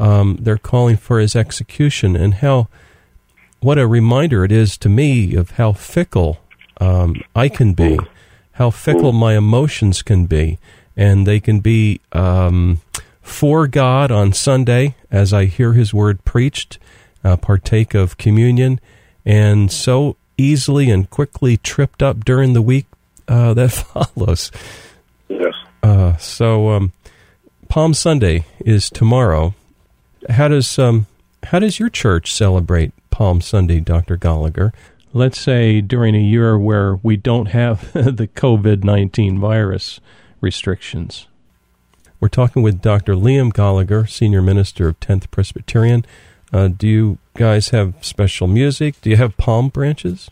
um, 0.00 0.38
they're 0.40 0.58
calling 0.58 0.96
for 0.96 1.20
his 1.20 1.36
execution, 1.36 2.16
and 2.16 2.34
how 2.34 2.68
what 3.60 3.78
a 3.78 3.86
reminder 3.86 4.44
it 4.44 4.50
is 4.50 4.78
to 4.78 4.88
me 4.88 5.34
of 5.34 5.52
how 5.52 5.74
fickle 5.74 6.40
um, 6.80 7.22
I 7.36 7.50
can 7.50 7.74
be, 7.74 7.98
how 8.52 8.70
fickle 8.70 9.12
my 9.12 9.36
emotions 9.36 10.00
can 10.00 10.24
be, 10.24 10.58
and 10.96 11.26
they 11.26 11.38
can 11.38 11.60
be 11.60 12.00
um, 12.12 12.80
for 13.20 13.66
God 13.66 14.10
on 14.10 14.32
Sunday 14.32 14.96
as 15.10 15.34
I 15.34 15.44
hear 15.44 15.74
His 15.74 15.92
word 15.92 16.24
preached, 16.24 16.78
uh, 17.22 17.36
partake 17.36 17.92
of 17.92 18.16
communion, 18.16 18.80
and 19.26 19.70
so 19.70 20.16
easily 20.38 20.90
and 20.90 21.10
quickly 21.10 21.58
tripped 21.58 22.02
up 22.02 22.24
during 22.24 22.54
the 22.54 22.62
week 22.62 22.86
uh, 23.28 23.52
that 23.54 23.70
follows. 23.70 24.50
Yes. 25.28 25.52
Uh, 25.82 26.16
so 26.16 26.70
um, 26.70 26.92
Palm 27.68 27.92
Sunday 27.92 28.46
is 28.60 28.88
tomorrow. 28.88 29.54
How 30.28 30.48
does 30.48 30.78
um, 30.78 31.06
how 31.44 31.58
does 31.58 31.78
your 31.78 31.88
church 31.88 32.32
celebrate 32.32 32.92
Palm 33.10 33.40
Sunday, 33.40 33.80
Dr. 33.80 34.16
Goligher? 34.16 34.72
Let's 35.12 35.40
say 35.40 35.80
during 35.80 36.14
a 36.14 36.20
year 36.20 36.58
where 36.58 36.96
we 36.96 37.16
don't 37.16 37.46
have 37.46 37.92
the 37.92 38.28
COVID 38.28 38.84
19 38.84 39.38
virus 39.38 40.00
restrictions. 40.40 41.26
We're 42.20 42.28
talking 42.28 42.62
with 42.62 42.82
Dr. 42.82 43.14
Liam 43.14 43.50
Goligher, 43.50 44.08
Senior 44.08 44.42
Minister 44.42 44.88
of 44.88 45.00
10th 45.00 45.30
Presbyterian. 45.30 46.04
Uh, 46.52 46.68
do 46.68 46.86
you 46.86 47.18
guys 47.34 47.70
have 47.70 47.94
special 48.02 48.46
music? 48.46 49.00
Do 49.00 49.08
you 49.08 49.16
have 49.16 49.36
palm 49.38 49.68
branches? 49.68 50.30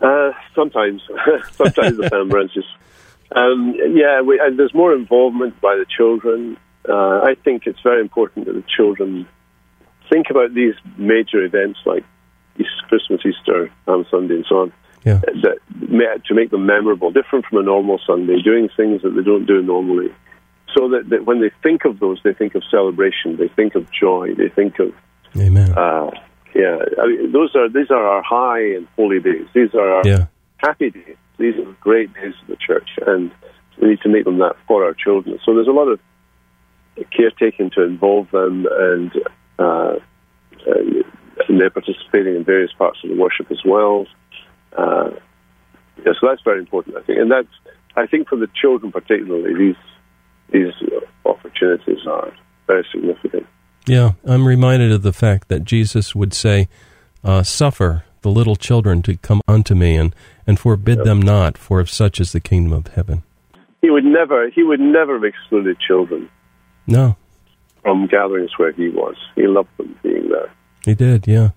Uh, 0.00 0.32
sometimes. 0.54 1.00
sometimes 1.52 1.96
the 1.98 2.08
palm 2.10 2.28
branches. 2.28 2.64
Um, 3.34 3.74
yeah, 3.94 4.20
we, 4.20 4.38
uh, 4.38 4.50
there's 4.54 4.74
more 4.74 4.92
involvement 4.92 5.58
by 5.62 5.76
the 5.76 5.86
children. 5.86 6.58
Uh, 6.88 7.20
I 7.22 7.34
think 7.44 7.66
it's 7.66 7.80
very 7.82 8.00
important 8.00 8.46
that 8.46 8.54
the 8.54 8.64
children 8.76 9.26
think 10.10 10.26
about 10.30 10.54
these 10.54 10.74
major 10.96 11.42
events 11.44 11.78
like 11.86 12.04
Christmas, 12.88 13.20
Easter, 13.24 13.72
Palm 13.86 14.04
Sunday, 14.10 14.34
and 14.34 14.46
so 14.48 14.56
on. 14.62 14.72
Yeah. 15.04 15.20
That, 15.42 15.58
to 16.26 16.34
make 16.34 16.50
them 16.50 16.66
memorable, 16.66 17.10
different 17.10 17.46
from 17.46 17.58
a 17.58 17.62
normal 17.62 17.98
Sunday, 18.06 18.40
doing 18.42 18.68
things 18.76 19.02
that 19.02 19.10
they 19.10 19.22
don't 19.22 19.46
do 19.46 19.62
normally, 19.62 20.12
so 20.76 20.88
that, 20.90 21.08
that 21.10 21.24
when 21.24 21.40
they 21.40 21.50
think 21.62 21.84
of 21.84 21.98
those, 21.98 22.20
they 22.22 22.34
think 22.34 22.54
of 22.54 22.62
celebration, 22.70 23.36
they 23.36 23.48
think 23.48 23.74
of 23.74 23.90
joy, 23.90 24.34
they 24.36 24.48
think 24.48 24.78
of 24.78 24.92
Amen. 25.36 25.72
Uh, 25.72 26.10
yeah, 26.54 26.78
I 27.02 27.06
mean, 27.06 27.32
those 27.32 27.54
are 27.56 27.68
these 27.68 27.90
are 27.90 28.06
our 28.06 28.22
high 28.22 28.74
and 28.76 28.86
holy 28.96 29.20
days. 29.20 29.46
These 29.54 29.74
are 29.74 29.90
our 29.96 30.02
yeah. 30.04 30.26
happy 30.58 30.90
days. 30.90 31.16
These 31.38 31.56
are 31.56 31.64
great 31.80 32.12
days 32.14 32.34
of 32.42 32.48
the 32.48 32.56
church, 32.56 32.90
and 33.06 33.30
we 33.80 33.88
need 33.88 34.00
to 34.02 34.08
make 34.08 34.24
them 34.24 34.38
that 34.38 34.56
for 34.68 34.84
our 34.84 34.92
children. 34.92 35.38
So 35.44 35.54
there's 35.54 35.68
a 35.68 35.72
lot 35.72 35.88
of 35.88 35.98
care 37.16 37.30
taken 37.30 37.70
to 37.70 37.82
involve 37.82 38.30
them, 38.30 38.66
and, 38.70 39.12
uh, 39.58 39.94
and 40.66 41.60
they're 41.60 41.70
participating 41.70 42.36
in 42.36 42.44
various 42.44 42.72
parts 42.72 42.98
of 43.02 43.10
the 43.10 43.16
worship 43.16 43.50
as 43.50 43.60
well. 43.64 44.06
Uh, 44.76 45.10
yeah, 45.98 46.12
so 46.20 46.28
that's 46.28 46.42
very 46.42 46.58
important, 46.58 46.96
I 46.96 47.02
think, 47.02 47.18
and 47.18 47.30
that's 47.30 47.48
I 47.96 48.06
think 48.06 48.28
for 48.28 48.36
the 48.36 48.48
children 48.54 48.92
particularly 48.92 49.54
these 49.54 49.76
these 50.50 50.72
opportunities 51.24 52.06
are 52.06 52.32
very 52.66 52.86
significant. 52.92 53.46
Yeah, 53.86 54.12
I'm 54.24 54.46
reminded 54.46 54.92
of 54.92 55.02
the 55.02 55.12
fact 55.12 55.48
that 55.48 55.64
Jesus 55.64 56.14
would 56.14 56.32
say, 56.32 56.68
uh, 57.24 57.42
"Suffer 57.42 58.04
the 58.22 58.30
little 58.30 58.56
children 58.56 59.02
to 59.02 59.16
come 59.16 59.40
unto 59.48 59.74
me, 59.74 59.96
and 59.96 60.14
and 60.46 60.58
forbid 60.58 61.04
them 61.04 61.20
not, 61.20 61.58
for 61.58 61.80
of 61.80 61.90
such 61.90 62.20
is 62.20 62.32
the 62.32 62.40
kingdom 62.40 62.72
of 62.72 62.88
heaven." 62.88 63.22
He 63.80 63.90
would 63.90 64.04
never, 64.04 64.48
he 64.50 64.62
would 64.62 64.80
never 64.80 65.14
have 65.14 65.24
excluded 65.24 65.76
children. 65.80 66.28
No. 66.86 67.16
From 67.82 68.06
gatherings 68.06 68.52
where 68.58 68.72
he 68.72 68.88
was, 68.88 69.16
he 69.34 69.46
loved 69.46 69.68
them 69.76 69.98
being 70.02 70.28
there. 70.28 70.52
He 70.84 70.94
did, 70.94 71.26
yeah. 71.26 71.50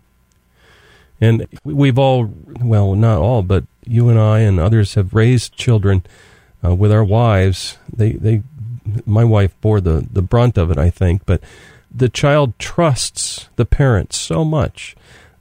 And 1.22 1.48
we've 1.64 1.98
all, 1.98 2.32
well, 2.62 2.96
not 2.96 3.20
all, 3.20 3.42
but 3.42 3.64
you 3.86 4.10
and 4.10 4.20
I 4.20 4.40
and 4.40 4.60
others 4.60 4.96
have 4.96 5.14
raised 5.14 5.56
children 5.56 6.04
uh, 6.64 6.76
with 6.76 6.92
our 6.92 7.04
wives. 7.04 7.78
They, 7.92 8.14
they, 8.14 8.44
my 9.06 9.24
wife 9.24 9.60
bore 9.62 9.82
the 9.82 10.08
the 10.12 10.22
brunt 10.22 10.58
of 10.58 10.72
it, 10.72 10.78
I 10.78 10.90
think, 10.90 11.26
but 11.26 11.42
the 11.94 12.10
child 12.10 12.58
trusts 12.60 13.50
the 13.56 13.66
parent 13.66 14.14
so 14.14 14.44
much. 14.46 14.96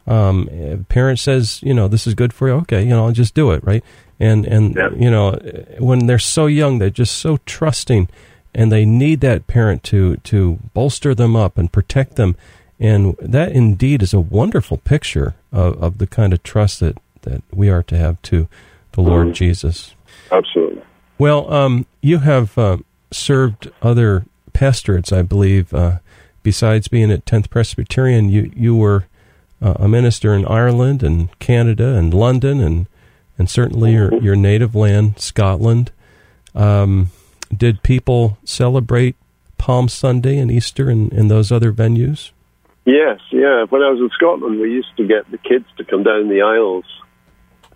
Um, 0.06 0.86
parent 0.88 1.18
says, 1.18 1.60
you 1.62 1.74
know, 1.74 1.88
this 1.88 2.06
is 2.06 2.14
good 2.14 2.32
for 2.32 2.48
you. 2.48 2.54
Okay, 2.54 2.82
you 2.82 2.90
know, 2.90 3.06
I'll 3.06 3.12
just 3.12 3.34
do 3.34 3.50
it, 3.50 3.64
right? 3.64 3.84
And 4.20 4.46
and 4.46 4.76
yeah. 4.76 4.90
you 4.96 5.10
know, 5.10 5.32
when 5.78 6.06
they're 6.06 6.18
so 6.18 6.46
young, 6.46 6.78
they're 6.78 6.90
just 6.90 7.18
so 7.18 7.38
trusting, 7.46 8.08
and 8.54 8.70
they 8.70 8.84
need 8.84 9.20
that 9.20 9.46
parent 9.46 9.82
to 9.84 10.16
to 10.18 10.58
bolster 10.72 11.14
them 11.14 11.34
up 11.36 11.58
and 11.58 11.72
protect 11.72 12.16
them. 12.16 12.36
And 12.78 13.16
that 13.18 13.52
indeed 13.52 14.02
is 14.02 14.12
a 14.12 14.20
wonderful 14.20 14.78
picture 14.78 15.34
of, 15.52 15.82
of 15.82 15.98
the 15.98 16.06
kind 16.06 16.32
of 16.32 16.42
trust 16.42 16.80
that, 16.80 16.98
that 17.22 17.42
we 17.52 17.70
are 17.70 17.82
to 17.84 17.96
have 17.96 18.20
to 18.22 18.48
the 18.92 19.00
Lord 19.00 19.28
mm 19.28 19.34
Jesus. 19.34 19.94
Absolutely. 20.30 20.82
Well, 21.18 21.52
um, 21.52 21.86
you 22.00 22.18
have 22.18 22.56
uh, 22.58 22.78
served 23.10 23.70
other 23.82 24.26
pastorates, 24.52 25.12
I 25.12 25.22
believe, 25.22 25.72
uh, 25.72 25.98
besides 26.42 26.88
being 26.88 27.10
at 27.10 27.24
10th 27.24 27.50
Presbyterian, 27.50 28.28
you, 28.28 28.52
you 28.54 28.76
were 28.76 29.06
uh, 29.62 29.74
a 29.76 29.88
minister 29.88 30.34
in 30.34 30.44
Ireland 30.46 31.02
and 31.02 31.36
Canada 31.38 31.94
and 31.96 32.12
London 32.12 32.60
and, 32.60 32.86
and 33.38 33.48
certainly 33.48 33.92
your, 33.92 34.14
your 34.22 34.36
native 34.36 34.74
land, 34.74 35.18
Scotland. 35.18 35.90
Um, 36.54 37.10
did 37.58 37.82
people 37.82 38.38
celebrate 38.44 39.16
Palm 39.58 39.88
Sunday 39.88 40.38
and 40.38 40.50
Easter 40.50 40.90
in, 40.90 41.10
in 41.10 41.28
those 41.28 41.50
other 41.50 41.72
venues? 41.72 42.30
Yes, 42.84 43.20
yeah. 43.30 43.64
When 43.68 43.82
I 43.82 43.90
was 43.90 44.00
in 44.00 44.10
Scotland, 44.10 44.60
we 44.60 44.70
used 44.70 44.94
to 44.98 45.06
get 45.06 45.30
the 45.30 45.38
kids 45.38 45.64
to 45.78 45.84
come 45.84 46.02
down 46.02 46.28
the 46.28 46.42
aisles. 46.42 46.84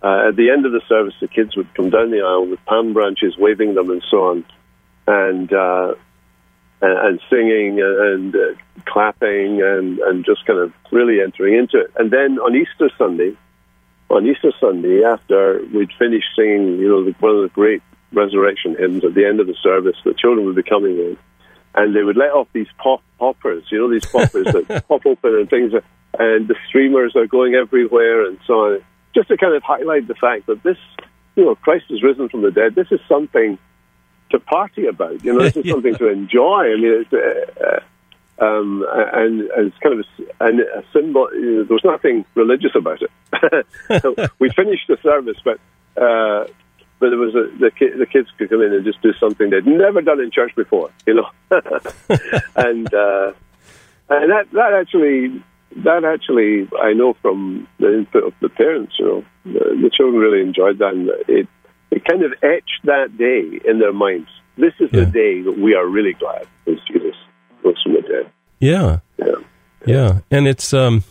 Uh, 0.01 0.29
at 0.29 0.35
the 0.35 0.51
end 0.51 0.65
of 0.65 0.71
the 0.71 0.81
service, 0.87 1.15
the 1.19 1.27
kids 1.27 1.57
would 1.57 1.73
come 1.73 1.89
down 1.89 2.11
the 2.11 2.21
aisle 2.21 2.45
with 2.45 2.63
palm 2.65 2.93
branches, 2.93 3.35
waving 3.37 3.73
them 3.73 3.89
and 3.89 4.03
so 4.09 4.29
on. 4.29 4.45
And 5.07 5.51
uh, 5.51 5.95
and, 6.81 7.19
singing 7.29 7.79
and 7.81 8.35
uh, 8.35 8.39
clapping 8.85 9.61
and, 9.61 9.99
and 9.99 10.25
just 10.25 10.45
kind 10.45 10.59
of 10.59 10.71
really 10.91 11.21
entering 11.21 11.55
into 11.55 11.79
it. 11.79 11.91
And 11.97 12.11
then 12.11 12.39
on 12.39 12.55
Easter 12.55 12.89
Sunday, 12.97 13.35
on 14.09 14.25
Easter 14.25 14.51
Sunday, 14.59 15.03
after 15.03 15.61
we'd 15.73 15.91
finished 15.97 16.27
singing, 16.35 16.79
you 16.79 16.87
know, 16.87 17.13
one 17.19 17.35
of 17.35 17.41
the 17.41 17.49
great 17.49 17.81
resurrection 18.11 18.75
hymns 18.75 19.03
at 19.03 19.13
the 19.13 19.25
end 19.25 19.39
of 19.39 19.47
the 19.47 19.55
service, 19.61 19.95
the 20.03 20.13
children 20.13 20.45
would 20.45 20.55
be 20.55 20.63
coming 20.63 20.97
in, 20.97 21.17
and 21.75 21.95
they 21.95 22.03
would 22.03 22.17
let 22.17 22.31
off 22.31 22.47
these 22.53 22.67
pop 22.77 23.01
poppers, 23.17 23.63
you 23.71 23.77
know, 23.77 23.89
these 23.89 24.05
poppers 24.05 24.45
that 24.45 24.85
pop 24.87 25.05
open 25.05 25.35
and 25.35 25.49
things, 25.49 25.73
and 26.17 26.47
the 26.47 26.55
streamers 26.67 27.15
are 27.15 27.27
going 27.27 27.55
everywhere 27.55 28.25
and 28.25 28.39
so 28.45 28.53
on, 28.65 28.83
just 29.13 29.27
to 29.27 29.37
kind 29.37 29.53
of 29.53 29.63
highlight 29.63 30.07
the 30.07 30.15
fact 30.15 30.47
that 30.47 30.63
this, 30.63 30.77
you 31.35 31.45
know, 31.45 31.55
Christ 31.55 31.85
is 31.89 32.03
risen 32.03 32.29
from 32.29 32.41
the 32.41 32.51
dead. 32.51 32.75
This 32.75 32.91
is 32.91 32.99
something 33.07 33.57
to 34.31 34.39
party 34.39 34.87
about. 34.87 35.23
You 35.23 35.33
know, 35.33 35.43
this 35.43 35.57
is 35.57 35.65
yeah. 35.65 35.73
something 35.73 35.95
to 35.95 36.07
enjoy. 36.07 36.73
I 36.73 36.75
mean, 36.75 37.05
it's, 37.05 37.13
uh, 37.13 37.63
uh 37.63 37.79
um, 38.41 38.85
and, 38.89 39.41
and, 39.41 39.67
it's 39.67 39.77
kind 39.79 39.99
of 39.99 40.05
a, 40.39 40.79
a 40.79 40.83
symbol. 40.93 41.29
You 41.33 41.57
know, 41.57 41.63
there 41.65 41.73
was 41.75 41.83
nothing 41.83 42.23
religious 42.35 42.71
about 42.73 43.01
it. 43.01 44.31
we 44.39 44.49
finished 44.51 44.87
the 44.87 44.97
service, 45.03 45.37
but 45.43 45.59
uh, 46.01 46.45
but 46.99 47.09
there 47.09 47.17
was 47.17 47.33
a, 47.35 47.49
the 47.57 47.71
ki- 47.71 47.97
the 47.97 48.05
kids 48.05 48.27
could 48.37 48.49
come 48.49 48.61
in 48.61 48.73
and 48.73 48.85
just 48.85 49.01
do 49.01 49.13
something 49.19 49.49
they'd 49.49 49.65
never 49.65 50.01
done 50.01 50.19
in 50.19 50.31
church 50.31 50.53
before. 50.55 50.89
You 51.05 51.15
know, 51.15 51.29
and 52.55 52.93
uh, 52.93 53.33
and 54.09 54.31
that 54.31 54.47
that 54.51 54.73
actually 54.73 55.41
that 55.77 56.03
actually 56.03 56.67
I 56.81 56.93
know 56.93 57.15
from 57.21 57.67
the 57.79 57.99
input 57.99 58.23
of 58.23 58.33
the 58.41 58.49
parents. 58.49 58.93
You 58.99 59.05
know, 59.05 59.25
the, 59.45 59.59
the 59.81 59.91
children 59.95 60.21
really 60.21 60.41
enjoyed 60.41 60.79
that, 60.79 60.93
and 60.93 61.09
it 61.27 61.47
it 61.91 62.05
kind 62.05 62.23
of 62.23 62.33
etched 62.43 62.81
that 62.83 63.17
day 63.17 63.59
in 63.65 63.79
their 63.79 63.93
minds. 63.93 64.29
This 64.57 64.73
is 64.79 64.89
yeah. 64.91 65.01
the 65.01 65.05
day 65.05 65.41
that 65.41 65.57
we 65.57 65.73
are 65.75 65.87
really 65.87 66.13
glad 66.13 66.45
as 66.67 66.77
Jesus 66.87 67.15
rose 67.63 67.81
from 67.81 67.93
the 67.93 68.01
dead. 68.01 68.31
Yeah. 68.59 68.99
yeah. 69.17 69.35
Yeah. 69.85 70.19
And 70.29 70.47
it's 70.47 70.73
um 70.73 71.03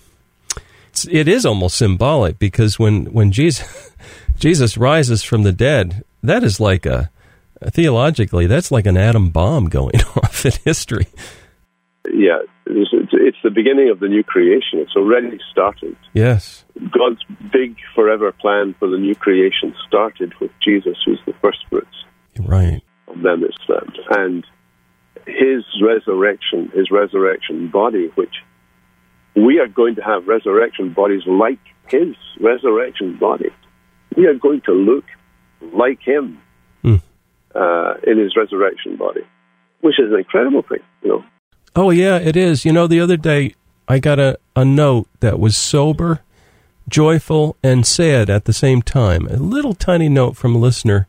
it's, 0.90 1.06
it 1.08 1.28
is 1.28 1.46
almost 1.46 1.78
symbolic 1.78 2.38
because 2.38 2.78
when 2.78 3.06
when 3.06 3.32
Jesus 3.32 3.92
Jesus 4.38 4.76
rises 4.76 5.22
from 5.22 5.42
the 5.42 5.52
dead, 5.52 6.04
that 6.22 6.44
is 6.44 6.60
like 6.60 6.86
a 6.86 7.10
theologically 7.70 8.46
that's 8.46 8.70
like 8.70 8.86
an 8.86 8.96
atom 8.96 9.30
bomb 9.30 9.68
going 9.68 10.00
off 10.16 10.44
in 10.44 10.52
history. 10.64 11.06
Yeah, 12.12 12.38
it's, 12.66 12.90
it's 13.12 13.36
the 13.42 13.50
beginning 13.50 13.90
of 13.90 14.00
the 14.00 14.08
new 14.08 14.22
creation. 14.22 14.78
It's 14.78 14.96
already 14.96 15.38
started. 15.50 15.96
Yes. 16.14 16.64
God's 16.90 17.22
big 17.52 17.76
forever 17.94 18.32
plan 18.32 18.74
for 18.78 18.88
the 18.88 18.96
new 18.96 19.14
creation 19.14 19.74
started 19.86 20.32
with 20.40 20.50
Jesus, 20.64 20.96
who's 21.04 21.20
the 21.26 21.34
first 21.42 21.58
fruits. 21.68 22.04
Right. 22.38 22.80
Of 23.08 23.22
them 23.22 23.44
is 23.44 23.54
that. 23.66 23.88
And 24.10 24.46
his 25.26 25.64
resurrection, 25.82 26.70
his 26.74 26.90
resurrection 26.90 27.68
body, 27.68 28.10
which 28.14 28.36
we 29.34 29.58
are 29.58 29.68
going 29.68 29.96
to 29.96 30.02
have 30.02 30.26
resurrection 30.26 30.92
bodies 30.92 31.22
like 31.26 31.60
his 31.88 32.14
resurrection 32.40 33.18
body. 33.18 33.50
We 34.16 34.26
are 34.26 34.34
going 34.34 34.62
to 34.62 34.72
look 34.72 35.04
like 35.60 36.00
him 36.02 36.40
mm. 36.84 37.00
uh, 37.54 37.94
in 38.06 38.18
his 38.18 38.36
resurrection 38.36 38.96
body. 38.96 39.22
which 39.80 39.98
is 39.98 40.10
an 40.10 40.18
incredible 40.18 40.62
thing, 40.62 40.80
you 41.02 41.08
know. 41.08 41.24
Oh 41.76 41.90
yeah, 41.90 42.18
it 42.18 42.36
is. 42.36 42.64
You 42.64 42.72
know, 42.72 42.86
the 42.86 43.00
other 43.00 43.16
day 43.16 43.54
I 43.86 43.98
got 43.98 44.18
a, 44.18 44.38
a 44.56 44.64
note 44.64 45.08
that 45.20 45.38
was 45.38 45.56
sober, 45.56 46.20
joyful, 46.88 47.56
and 47.62 47.86
sad 47.86 48.28
at 48.28 48.44
the 48.44 48.52
same 48.52 48.82
time. 48.82 49.26
A 49.28 49.36
little 49.36 49.74
tiny 49.74 50.08
note 50.08 50.36
from 50.36 50.54
a 50.54 50.58
listener, 50.58 51.06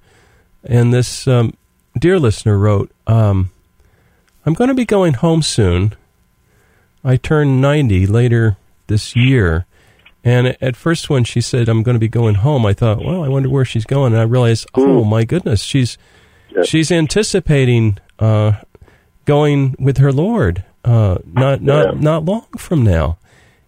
and 0.63 0.93
this 0.93 1.27
um, 1.27 1.55
dear 1.97 2.19
listener 2.19 2.57
wrote, 2.57 2.91
um, 3.07 3.51
"I'm 4.45 4.53
going 4.53 4.67
to 4.67 4.75
be 4.75 4.85
going 4.85 5.13
home 5.15 5.41
soon. 5.41 5.95
I 7.03 7.15
turn 7.15 7.61
90 7.61 8.05
later 8.05 8.57
this 8.87 9.15
year." 9.15 9.65
And 10.23 10.57
at 10.61 10.75
first, 10.75 11.09
when 11.09 11.23
she 11.23 11.39
said, 11.41 11.69
"I'm 11.69 11.81
going 11.83 11.95
to 11.95 11.99
be 11.99 12.09
going 12.09 12.35
home," 12.35 12.65
I 12.65 12.73
thought, 12.73 13.03
"Well, 13.03 13.23
I 13.23 13.29
wonder 13.29 13.49
where 13.49 13.65
she's 13.65 13.85
going." 13.85 14.13
And 14.13 14.21
I 14.21 14.25
realized, 14.25 14.67
oh 14.75 15.03
my 15.03 15.23
goodness, 15.23 15.63
she's 15.63 15.97
Yeah. 16.55 16.63
she's 16.63 16.91
anticipating 16.91 17.97
uh, 18.19 18.53
going 19.25 19.75
with 19.79 19.97
her 19.99 20.11
Lord, 20.11 20.63
uh, 20.83 21.19
not 21.31 21.61
not 21.61 21.93
Yeah. 21.95 22.01
not 22.01 22.25
long 22.25 22.45
from 22.57 22.83
now. 22.83 23.17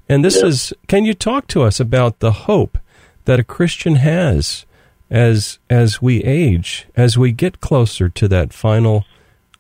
And 0.10 0.26
this 0.26 0.42
Yeah. 0.42 0.48
is. 0.48 0.74
Can 0.88 1.06
you 1.06 1.14
talk 1.14 1.48
to 1.48 1.64
us 1.64 1.80
about 1.80 2.20
the 2.20 2.32
hope 2.32 2.78
that 3.26 3.40
a 3.40 3.44
Christian 3.46 3.96
has 3.96 4.66
as 5.10 5.58
as 5.70 6.02
we 6.02 6.22
age, 6.24 6.86
as 6.98 7.18
we 7.18 7.32
get 7.32 7.62
closer 7.62 8.10
to 8.10 8.28
that 8.28 8.52
final 8.52 9.06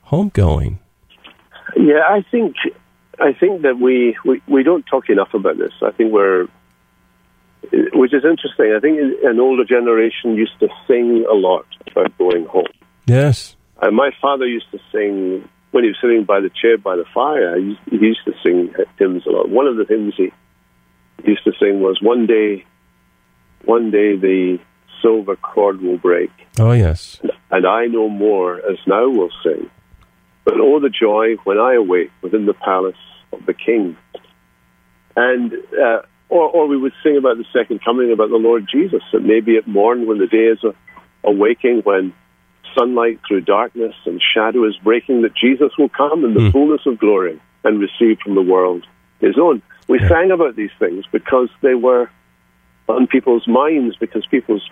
homegoing? 0.09 0.79
Yeah, 1.77 2.01
I 2.09 2.21
think 2.29 2.55
I 3.19 3.33
think 3.33 3.61
that 3.61 3.77
we, 3.79 4.17
we, 4.25 4.41
we 4.47 4.63
don't 4.63 4.83
talk 4.87 5.09
enough 5.09 5.33
about 5.35 5.57
this. 5.57 5.71
I 5.83 5.91
think 5.91 6.11
we're, 6.11 6.47
which 7.93 8.13
is 8.13 8.23
interesting. 8.25 8.73
I 8.75 8.79
think 8.79 8.99
an 9.23 9.39
older 9.39 9.63
generation 9.63 10.35
used 10.35 10.59
to 10.59 10.67
sing 10.87 11.25
a 11.29 11.33
lot 11.33 11.65
about 11.89 12.17
going 12.17 12.45
home. 12.45 12.65
Yes. 13.07 13.55
And 13.81 13.95
my 13.95 14.11
father 14.21 14.45
used 14.45 14.71
to 14.71 14.79
sing 14.91 15.47
when 15.71 15.83
he 15.83 15.89
was 15.89 15.97
sitting 16.01 16.23
by 16.23 16.39
the 16.39 16.49
chair 16.49 16.77
by 16.77 16.95
the 16.95 17.05
fire. 17.13 17.57
He 17.59 17.77
used, 17.91 18.25
to 18.25 18.33
sing 18.43 18.73
hymns 18.97 19.25
a 19.25 19.29
lot. 19.29 19.49
One 19.49 19.67
of 19.67 19.77
the 19.77 19.85
hymns 19.85 20.13
he 20.17 20.31
used 21.23 21.43
to 21.45 21.53
sing 21.59 21.81
was 21.81 21.99
"One 22.01 22.25
day, 22.25 22.65
one 23.65 23.91
day 23.91 24.15
the 24.17 24.59
silver 25.01 25.35
cord 25.35 25.81
will 25.81 25.97
break, 25.97 26.29
Oh 26.59 26.73
yes. 26.73 27.19
and 27.49 27.65
I 27.65 27.87
no 27.87 28.07
more 28.07 28.57
as 28.57 28.77
now 28.85 29.07
will 29.09 29.31
sing. 29.43 29.69
But 30.43 30.55
oh, 30.59 30.79
the 30.79 30.89
joy 30.89 31.35
when 31.43 31.57
I 31.59 31.75
awake 31.75 32.11
within 32.21 32.45
the 32.45 32.53
palace 32.53 32.95
of 33.31 33.45
the 33.45 33.53
King." 33.53 33.97
And 35.15 35.53
uh, 35.53 36.01
or, 36.31 36.49
or 36.49 36.65
we 36.67 36.77
would 36.77 36.93
sing 37.03 37.17
about 37.17 37.37
the 37.37 37.45
second 37.53 37.83
coming, 37.83 38.11
about 38.11 38.29
the 38.29 38.37
Lord 38.37 38.65
Jesus, 38.71 39.03
that 39.11 39.21
maybe 39.21 39.57
at 39.57 39.67
morn 39.67 40.07
when 40.07 40.17
the 40.17 40.27
day 40.27 40.45
is 40.47 40.59
awaking, 41.25 41.81
when 41.83 42.13
sunlight 42.73 43.19
through 43.27 43.41
darkness 43.41 43.93
and 44.05 44.21
shadow 44.33 44.65
is 44.65 44.75
breaking, 44.81 45.23
that 45.23 45.35
Jesus 45.35 45.71
will 45.77 45.89
come 45.89 46.23
in 46.23 46.33
the 46.33 46.39
Mm. 46.39 46.51
fullness 46.53 46.85
of 46.85 46.97
glory 46.97 47.37
and 47.65 47.79
receive 47.81 48.17
from 48.23 48.35
the 48.35 48.41
world 48.41 48.87
his 49.19 49.37
own. 49.37 49.61
We 49.89 49.99
Yeah. 49.99 50.07
sang 50.07 50.31
about 50.31 50.55
these 50.55 50.71
things 50.79 51.05
because 51.11 51.49
they 51.61 51.75
were 51.75 52.09
on 52.87 53.07
people's 53.07 53.45
minds, 53.47 53.97
because 53.97 54.25
people's 54.27 54.67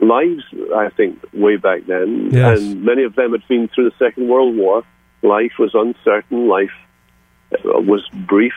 lives, 0.00 0.42
I 0.74 0.88
think, 0.90 1.18
way 1.32 1.56
back 1.56 1.86
then, 1.86 2.30
Yes. 2.32 2.58
and 2.60 2.82
many 2.84 3.04
of 3.04 3.14
them 3.14 3.32
had 3.32 3.46
been 3.46 3.68
through 3.68 3.88
the 3.90 3.96
Second 3.98 4.26
World 4.28 4.56
War. 4.56 4.82
Life 5.22 5.58
was 5.60 5.74
uncertain, 5.74 6.48
life 6.48 6.74
uh, 7.52 7.80
was 7.80 8.02
brief 8.26 8.52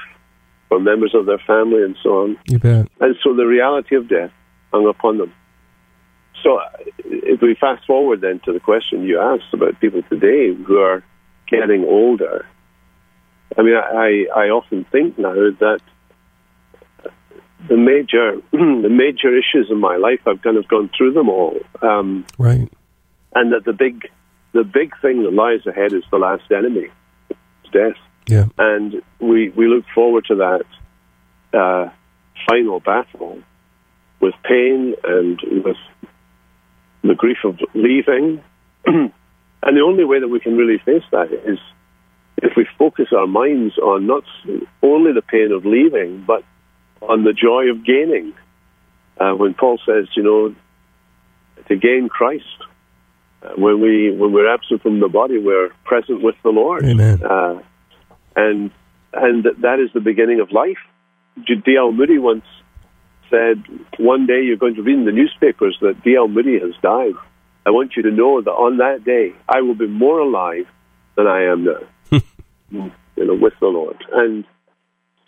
for 0.72 0.80
members 0.80 1.14
of 1.14 1.26
their 1.26 1.38
family 1.40 1.84
and 1.84 1.98
so 2.02 2.22
on. 2.24 2.38
You 2.48 2.58
bet. 2.58 2.88
And 3.02 3.18
so 3.22 3.36
the 3.36 3.44
reality 3.46 3.98
of 3.98 4.08
death 4.08 4.32
hung 4.72 4.88
upon 4.88 5.18
them. 5.18 5.34
So 6.42 6.60
uh, 6.60 6.70
if 7.00 7.42
we 7.42 7.56
fast 7.60 7.86
forward 7.86 8.22
then 8.22 8.40
to 8.46 8.54
the 8.54 8.62
question 8.62 9.04
you 9.04 9.20
asked 9.20 9.54
about 9.54 9.82
people 9.82 10.02
today 10.04 10.54
who 10.54 10.78
are 10.78 11.04
getting 11.50 11.84
older, 11.84 12.46
I 13.58 13.64
mean, 13.64 13.76
I, 13.76 14.28
I 14.34 14.46
often 14.48 14.86
think 14.94 15.20
now 15.20 15.34
that 15.34 15.82
the 17.68 17.76
major 17.76 18.38
the 18.52 18.90
major 18.90 19.38
issues 19.38 19.68
in 19.70 19.78
my 19.78 19.98
life 19.98 20.22
I've 20.26 20.42
kind 20.42 20.56
of 20.56 20.70
gone 20.70 20.90
through 20.98 21.12
them 21.12 21.28
all, 21.28 21.60
um, 21.82 22.26
Right. 22.38 22.72
and 23.36 23.52
that 23.52 23.66
the 23.66 23.74
big 23.74 24.10
the 24.54 24.64
big 24.64 24.94
thing 25.02 25.24
that 25.24 25.34
lies 25.34 25.68
ahead 25.68 25.92
is 25.92 26.04
the 26.12 26.18
last 26.18 26.50
enemy, 26.50 26.88
it's 27.30 27.72
death 27.74 27.98
Yeah. 28.28 28.46
and 28.58 29.02
we 29.20 29.50
we 29.50 29.68
look 29.68 29.86
forward 29.94 30.26
to 30.26 30.36
that 30.36 30.66
uh, 31.58 31.90
final 32.50 32.80
battle 32.80 33.40
with 34.20 34.34
pain 34.44 34.96
and 35.04 35.40
with 35.66 35.78
the 37.04 37.16
grief 37.16 37.40
of 37.44 37.60
leaving. 37.74 38.42
and 38.86 39.12
the 39.64 39.82
only 39.82 40.06
way 40.06 40.20
that 40.20 40.28
we 40.28 40.40
can 40.40 40.56
really 40.56 40.78
face 40.80 41.04
that 41.12 41.32
is 41.32 41.60
if 42.38 42.54
we 42.56 42.68
focus 42.78 43.08
our 43.16 43.28
minds 43.28 43.78
on 43.78 44.08
not 44.08 44.24
only 44.82 45.14
the 45.14 45.22
pain 45.22 45.52
of 45.52 45.66
leaving, 45.66 46.24
but 46.26 46.44
on 47.02 47.24
the 47.24 47.34
joy 47.34 47.70
of 47.70 47.86
gaining. 47.86 48.34
Uh, 49.20 49.34
when 49.34 49.54
Paul 49.54 49.80
says, 49.86 50.08
you 50.16 50.24
know, 50.24 50.56
to 51.68 51.76
gain 51.76 52.10
Christ, 52.10 52.46
uh, 53.44 53.50
when 53.56 53.82
we 53.82 54.16
when 54.16 54.32
we're 54.32 54.52
absent 54.52 54.82
from 54.82 55.00
the 55.00 55.08
body, 55.08 55.38
we're 55.38 55.70
present 55.84 56.24
with 56.24 56.36
the 56.44 56.50
Lord. 56.50 56.86
Amen. 56.86 57.24
Uh, 57.24 57.62
and 58.36 58.72
and 59.14 59.44
that 59.44 59.80
is 59.80 59.92
the 59.94 60.00
beginning 60.00 60.40
of 60.40 60.52
life. 60.52 60.78
D.L. 61.46 61.92
Moody 61.92 62.18
once 62.18 62.46
said, 63.30 63.64
"One 63.98 64.26
day 64.26 64.42
you're 64.44 64.58
going 64.58 64.76
to 64.76 64.84
read 64.84 65.00
in 65.00 65.06
the 65.06 65.12
newspapers 65.12 65.78
that 65.82 66.04
D.L. 66.04 66.28
Moody 66.28 66.60
has 66.60 66.74
died. 66.82 67.14
I 67.66 67.70
want 67.70 67.96
you 67.96 68.04
to 68.04 68.12
know 68.12 68.42
that 68.42 68.52
on 68.52 68.78
that 68.78 69.04
day 69.04 69.34
I 69.48 69.62
will 69.62 69.76
be 69.76 69.88
more 69.88 70.20
alive 70.20 70.68
than 71.16 71.28
I 71.28 71.44
am 71.44 71.66
now, 71.66 71.80
you 72.72 73.26
know, 73.26 73.36
with 73.36 73.54
the 73.60 73.68
Lord." 73.68 73.98
And 74.12 74.46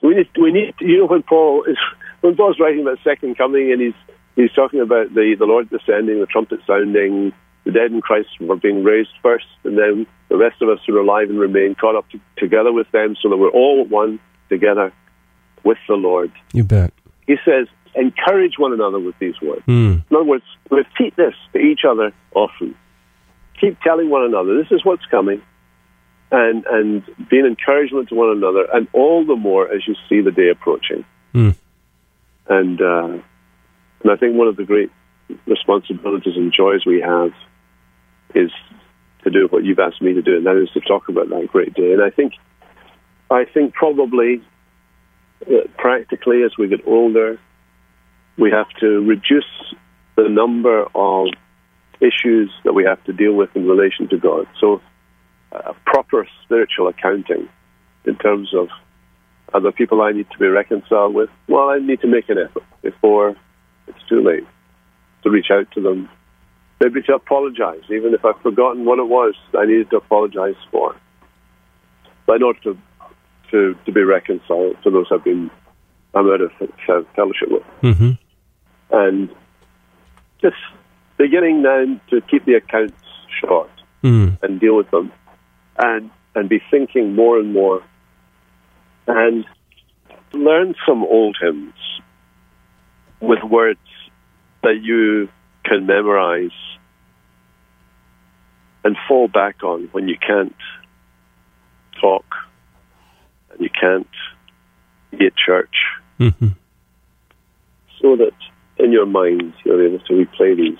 we 0.01 0.15
need, 0.15 0.29
we 0.39 0.51
need, 0.51 0.75
you 0.81 0.99
know, 0.99 1.05
when 1.05 1.23
Paul 1.23 1.63
is 1.63 1.77
when 2.21 2.35
Paul's 2.35 2.59
writing 2.59 2.81
about 2.81 2.99
second 3.03 3.37
coming 3.37 3.71
and 3.71 3.81
he's 3.81 4.15
he's 4.35 4.51
talking 4.51 4.81
about 4.81 5.13
the 5.13 5.35
the 5.37 5.45
Lord 5.45 5.69
descending, 5.69 6.19
the 6.19 6.25
trumpet 6.25 6.59
sounding, 6.67 7.33
the 7.65 7.71
dead 7.71 7.91
in 7.91 8.01
Christ 8.01 8.29
were 8.39 8.55
being 8.55 8.83
raised 8.83 9.11
first, 9.21 9.45
and 9.63 9.77
then 9.77 10.05
the 10.29 10.37
rest 10.37 10.61
of 10.61 10.69
us 10.69 10.79
who 10.85 10.95
are 10.97 11.01
alive 11.01 11.29
and 11.29 11.39
remain 11.39 11.75
caught 11.75 11.95
up 11.95 12.09
to, 12.09 12.19
together 12.37 12.71
with 12.71 12.89
them, 12.91 13.15
so 13.21 13.29
that 13.29 13.37
we're 13.37 13.49
all 13.49 13.85
one 13.85 14.19
together 14.49 14.91
with 15.63 15.77
the 15.87 15.95
Lord. 15.95 16.31
You 16.51 16.63
bet. 16.63 16.93
He 17.25 17.35
says, 17.45 17.67
encourage 17.95 18.55
one 18.57 18.73
another 18.73 18.99
with 18.99 19.17
these 19.19 19.39
words. 19.41 19.63
Mm. 19.67 20.03
In 20.09 20.15
other 20.15 20.23
words, 20.25 20.43
repeat 20.69 21.15
this 21.15 21.35
to 21.53 21.59
each 21.59 21.81
other 21.87 22.11
often. 22.35 22.75
Keep 23.61 23.79
telling 23.81 24.09
one 24.09 24.23
another, 24.23 24.57
this 24.57 24.71
is 24.71 24.83
what's 24.83 25.05
coming, 25.05 25.41
and, 26.31 26.65
and 26.65 27.05
be 27.29 27.39
an 27.39 27.45
encouragement 27.45 28.09
to 28.09 28.15
one 28.15 28.35
another, 28.35 28.67
and 28.73 28.87
all 28.91 29.25
the 29.25 29.35
more 29.35 29.71
as 29.71 29.87
you 29.87 29.95
see 30.09 30.21
the 30.21 30.31
day 30.31 30.49
approaching. 30.49 31.05
Mm. 31.33 31.55
And, 32.49 32.81
uh, 32.81 33.21
and 34.01 34.11
I 34.11 34.15
think 34.17 34.35
one 34.35 34.47
of 34.47 34.57
the 34.57 34.65
great 34.65 34.91
responsibilities 35.45 36.35
and 36.35 36.51
joys 36.51 36.85
we 36.85 36.99
have 36.99 37.31
is 38.35 38.51
to 39.23 39.29
do 39.29 39.47
what 39.49 39.63
you've 39.63 39.79
asked 39.79 40.01
me 40.01 40.13
to 40.13 40.21
do, 40.21 40.37
and 40.37 40.45
that 40.45 40.57
is 40.57 40.69
to 40.71 40.81
talk 40.81 41.09
about 41.09 41.29
that 41.29 41.47
great 41.47 41.73
day. 41.73 41.93
And 41.93 42.01
I 42.01 42.09
think, 42.09 42.33
I 43.31 43.45
think 43.45 43.73
probably 43.73 44.41
uh, 45.47 45.67
practically 45.77 46.43
as 46.43 46.51
we 46.57 46.67
get 46.67 46.81
older, 46.85 47.39
we 48.37 48.51
have 48.51 48.69
to 48.79 49.01
reduce 49.01 49.45
the 50.15 50.27
number 50.29 50.85
of 50.95 51.27
issues 51.99 52.51
that 52.63 52.73
we 52.73 52.83
have 52.83 53.03
to 53.05 53.13
deal 53.13 53.33
with 53.33 53.49
in 53.55 53.67
relation 53.67 54.07
to 54.09 54.17
God. 54.17 54.47
So, 54.59 54.81
a 55.51 55.73
proper 55.85 56.27
spiritual 56.43 56.87
accounting 56.87 57.47
in 58.05 58.15
terms 58.15 58.53
of 58.53 58.69
other 59.53 59.71
people 59.71 60.01
I 60.01 60.11
need 60.11 60.29
to 60.31 60.37
be 60.39 60.47
reconciled 60.47 61.13
with. 61.13 61.29
Well, 61.47 61.69
I 61.69 61.77
need 61.77 62.01
to 62.01 62.07
make 62.07 62.27
an 62.29 62.37
effort 62.39 62.63
before 62.81 63.35
it's 63.87 64.03
too 64.09 64.21
late 64.21 64.45
to 65.23 65.29
reach 65.29 65.51
out 65.51 65.69
to 65.73 65.81
them. 65.81 66.09
Maybe 66.83 67.01
to 67.03 67.15
apologize, 67.15 67.83
even 67.89 68.13
if 68.13 68.25
I've 68.25 68.39
forgotten 68.41 68.83
what 68.83 68.99
it 68.99 69.07
was 69.07 69.35
I 69.57 69.65
needed 69.65 69.89
to 69.91 69.97
apologize 69.97 70.55
for. 70.69 70.95
But 72.25 72.37
in 72.37 72.43
order 72.43 72.59
to 72.63 72.77
to, 73.51 73.75
to 73.85 73.91
be 73.91 74.01
reconciled 74.01 74.75
to 74.83 74.89
those 74.91 75.05
I've 75.11 75.23
been 75.23 75.49
I'm 76.13 76.29
out 76.29 76.41
of 76.41 76.51
fe- 76.59 77.07
fellowship 77.15 77.49
with. 77.49 77.63
hmm 77.81 78.11
And 78.91 79.29
just 80.41 80.57
beginning 81.17 81.61
then 81.63 82.01
to 82.09 82.19
keep 82.21 82.45
the 82.45 82.55
accounts 82.55 82.95
short 83.39 83.69
Mm. 84.03 84.37
and 84.43 84.59
deal 84.59 84.75
with 84.75 84.91
them 84.91 85.13
and 85.77 86.09
and 86.35 86.49
be 86.49 86.59
thinking 86.69 87.15
more 87.15 87.39
and 87.39 87.53
more 87.53 87.81
and 89.07 89.45
learn 90.33 90.75
some 90.85 91.03
old 91.05 91.37
hymns 91.41 91.73
with 93.21 93.41
words 93.43 93.79
that 94.63 94.81
you 94.81 95.29
can 95.63 95.85
memorize 95.85 96.51
and 98.83 98.97
fall 99.07 99.27
back 99.27 99.63
on 99.63 99.89
when 99.91 100.07
you 100.07 100.17
can't 100.17 100.55
talk 101.99 102.25
and 103.51 103.61
you 103.61 103.69
can't 103.69 104.07
be 105.11 105.25
at 105.25 105.35
church 105.35 105.75
hmm 106.17 106.49
so 108.03 108.17
that 108.17 108.33
in 108.77 108.91
your 108.91 109.05
mind 109.05 109.53
you're 109.63 109.83
able 109.87 109.99
to 110.05 110.13
replay 110.13 110.55
these 110.55 110.77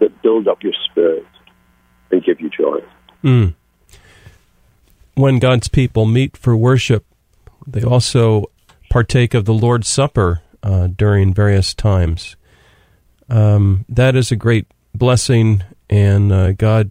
that 0.00 0.22
build 0.22 0.48
up 0.48 0.62
your 0.62 0.72
spirit 0.90 1.26
and 2.10 2.24
give 2.24 2.40
you 2.40 2.50
joy. 2.50 2.78
Mm. 3.22 3.54
when 5.14 5.38
God's 5.38 5.68
people 5.68 6.04
meet 6.04 6.36
for 6.36 6.54
worship, 6.54 7.06
they 7.66 7.82
also 7.82 8.50
partake 8.90 9.32
of 9.32 9.46
the 9.46 9.54
Lord's 9.54 9.88
Supper 9.88 10.42
uh, 10.62 10.88
during 10.88 11.32
various 11.32 11.72
times. 11.72 12.36
Um, 13.30 13.86
that 13.88 14.14
is 14.14 14.30
a 14.30 14.36
great 14.36 14.66
blessing, 14.94 15.62
and 15.88 16.32
uh, 16.32 16.52
God 16.52 16.90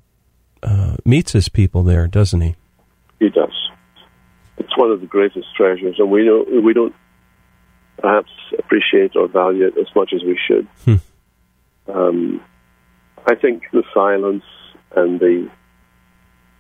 uh, 0.62 0.96
meets 1.06 1.34
His 1.34 1.50
people 1.50 1.84
there, 1.84 2.08
doesn't 2.08 2.42
He? 2.42 2.56
He 3.20 3.30
does. 3.30 3.54
It's 4.58 4.78
one 4.78 4.92
of 4.92 5.02
the 5.02 5.08
greatest 5.08 5.48
treasures, 5.56 5.96
and 6.00 6.12
we 6.12 6.26
don't 6.26 6.64
we 6.64 6.74
don't 6.74 6.96
perhaps 7.98 8.32
appreciate 8.58 9.16
or 9.16 9.28
value 9.28 9.68
it 9.68 9.78
as 9.78 9.88
much 9.96 10.12
as 10.14 10.24
we 10.24 10.40
should. 10.48 10.68
Hmm. 10.86 11.92
Um, 11.92 12.42
I 13.26 13.36
think 13.36 13.64
the 13.72 13.84
silence 13.94 14.44
and 14.96 15.20
the 15.20 15.50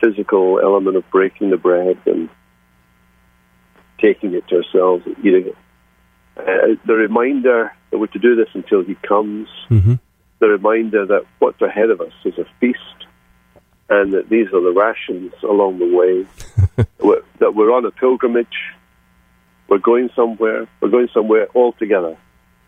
physical 0.01 0.59
element 0.61 0.97
of 0.97 1.09
breaking 1.11 1.49
the 1.49 1.57
bread 1.57 1.97
and 2.05 2.29
taking 4.01 4.33
it 4.33 4.47
to 4.49 4.57
ourselves 4.57 5.05
eating 5.19 5.47
it. 5.47 5.57
Uh, 6.35 6.75
the 6.85 6.93
reminder 6.93 7.71
that 7.91 7.97
we're 7.97 8.07
to 8.07 8.19
do 8.19 8.35
this 8.35 8.49
until 8.53 8.83
He 8.83 8.95
comes. 8.95 9.47
Mm-hmm. 9.69 9.95
The 10.43 10.49
reminder 10.49 11.05
that 11.05 11.25
what's 11.39 11.61
ahead 11.61 11.89
of 11.89 12.01
us 12.01 12.11
is 12.25 12.37
a 12.37 12.43
feast, 12.59 13.07
and 13.87 14.11
that 14.11 14.27
these 14.27 14.47
are 14.47 14.59
the 14.59 14.73
rations 14.77 15.31
along 15.41 15.79
the 15.79 15.87
way. 15.87 16.85
we're, 16.99 17.21
that 17.39 17.55
we're 17.55 17.71
on 17.71 17.85
a 17.85 17.91
pilgrimage. 17.91 18.57
We're 19.69 19.77
going 19.77 20.09
somewhere. 20.13 20.67
We're 20.81 20.89
going 20.89 21.07
somewhere 21.13 21.47
all 21.53 21.71
together. 21.71 22.17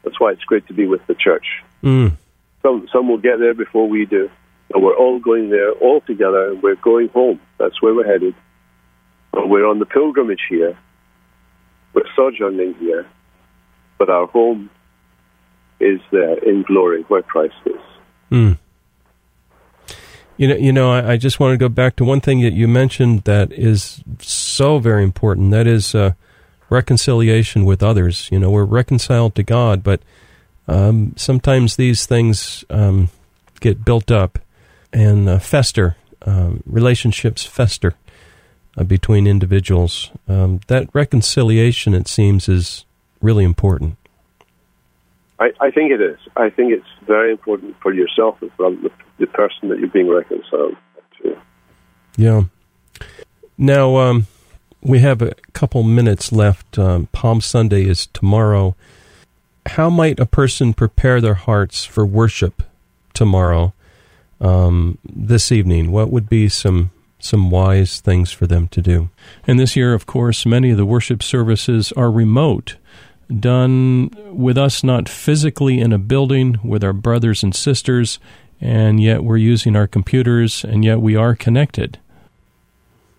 That's 0.05 0.17
why 0.21 0.31
it's 0.31 0.45
great 0.45 0.65
to 0.67 0.73
be 0.73 0.87
with 0.87 1.05
the 1.07 1.15
church. 1.15 1.45
Mm. 1.83 2.15
Some 2.61 2.87
some 2.93 3.09
will 3.09 3.17
get 3.17 3.39
there 3.39 3.53
before 3.53 3.89
we 3.89 4.05
do. 4.05 4.31
And 4.73 4.81
we're 4.81 4.95
all 4.95 5.19
going 5.19 5.49
there 5.49 5.73
all 5.73 5.99
together, 5.99 6.51
and 6.51 6.63
we're 6.63 6.75
going 6.75 7.09
home. 7.09 7.41
That's 7.57 7.81
where 7.81 7.93
we're 7.93 8.07
headed. 8.07 8.35
But 9.33 9.49
we're 9.49 9.67
on 9.67 9.79
the 9.79 9.85
pilgrimage 9.85 10.45
here. 10.47 10.77
We're 11.93 12.07
sojourning 12.15 12.75
here. 12.75 13.05
But 13.97 14.09
our 14.09 14.27
home 14.27 14.69
is 15.79 15.99
there 16.11 16.37
in 16.39 16.63
glory 16.63 17.03
where 17.03 17.21
Christ 17.21 17.55
is. 17.65 17.81
Mm. 18.31 18.57
You 20.37 20.47
know, 20.49 20.55
you 20.55 20.73
know, 20.73 20.91
I, 20.91 21.13
I, 21.13 21.17
just 21.17 21.39
want 21.39 21.53
to 21.53 21.57
go 21.57 21.69
back 21.69 21.95
to 21.95 22.03
one 22.03 22.19
thing 22.19 22.41
that 22.41 22.51
you 22.53 22.67
mentioned 22.67 23.23
that 23.23 23.53
is 23.53 24.03
so 24.19 24.79
very 24.79 25.03
important. 25.03 25.51
That 25.51 25.65
is 25.65 25.95
uh, 25.95 26.11
reconciliation 26.69 27.63
with 27.63 27.81
others. 27.81 28.27
You 28.31 28.39
know, 28.39 28.49
we're 28.49 28.65
reconciled 28.65 29.35
to 29.35 29.43
God, 29.43 29.81
but 29.81 30.01
um, 30.67 31.13
sometimes 31.15 31.77
these 31.77 32.05
things 32.05 32.65
um, 32.69 33.09
get 33.61 33.85
built 33.85 34.11
up 34.11 34.39
and 34.91 35.29
uh, 35.29 35.39
fester. 35.39 35.95
Um, 36.27 36.63
relationships 36.65 37.45
fester 37.45 37.93
uh, 38.77 38.83
between 38.83 39.27
individuals. 39.27 40.11
Um, 40.27 40.59
that 40.67 40.89
reconciliation, 40.91 41.93
it 41.93 42.07
seems, 42.07 42.49
is 42.49 42.83
really 43.21 43.43
important. 43.43 43.97
I, 45.39 45.51
I, 45.59 45.71
think 45.71 45.91
it 45.91 46.01
is. 46.01 46.17
I 46.37 46.49
think 46.49 46.71
it's 46.71 46.85
very 47.05 47.31
important 47.31 47.75
for 47.81 47.93
yourself 47.93 48.41
and 48.41 48.51
for 48.53 48.71
the, 48.71 48.89
the 49.19 49.27
person 49.27 49.69
that 49.69 49.79
you're 49.79 49.89
being 49.89 50.09
reconciled 50.09 50.75
to. 51.21 51.37
Yeah. 52.15 52.43
Now, 53.57 53.97
um, 53.97 54.27
we 54.81 54.99
have 54.99 55.21
a 55.21 55.33
couple 55.53 55.83
minutes 55.83 56.31
left. 56.31 56.77
Um, 56.77 57.07
Palm 57.07 57.41
Sunday 57.41 57.85
is 57.85 58.07
tomorrow. 58.07 58.75
How 59.65 59.89
might 59.89 60.19
a 60.19 60.25
person 60.25 60.73
prepare 60.73 61.19
their 61.19 61.33
hearts 61.33 61.83
for 61.83 62.05
worship 62.05 62.63
tomorrow, 63.13 63.73
um, 64.39 64.99
this 65.03 65.51
evening? 65.51 65.91
What 65.91 66.11
would 66.11 66.29
be 66.29 66.49
some 66.49 66.91
some 67.17 67.49
wise 67.49 68.01
things 68.01 68.31
for 68.31 68.45
them 68.45 68.67
to 68.67 68.81
do? 68.81 69.09
And 69.47 69.59
this 69.59 69.75
year, 69.75 69.93
of 69.93 70.05
course, 70.05 70.45
many 70.45 70.69
of 70.69 70.77
the 70.77 70.85
worship 70.85 71.23
services 71.23 71.91
are 71.93 72.11
remote 72.11 72.75
done 73.27 74.09
with 74.31 74.57
us 74.57 74.83
not 74.83 75.09
physically 75.09 75.79
in 75.79 75.93
a 75.93 75.97
building 75.97 76.59
with 76.63 76.83
our 76.83 76.93
brothers 76.93 77.43
and 77.43 77.55
sisters, 77.55 78.19
and 78.61 79.01
yet 79.01 79.23
we're 79.23 79.37
using 79.37 79.75
our 79.75 79.87
computers, 79.87 80.63
and 80.63 80.85
yet 80.85 81.01
we 81.01 81.15
are 81.15 81.35
connected. 81.35 81.99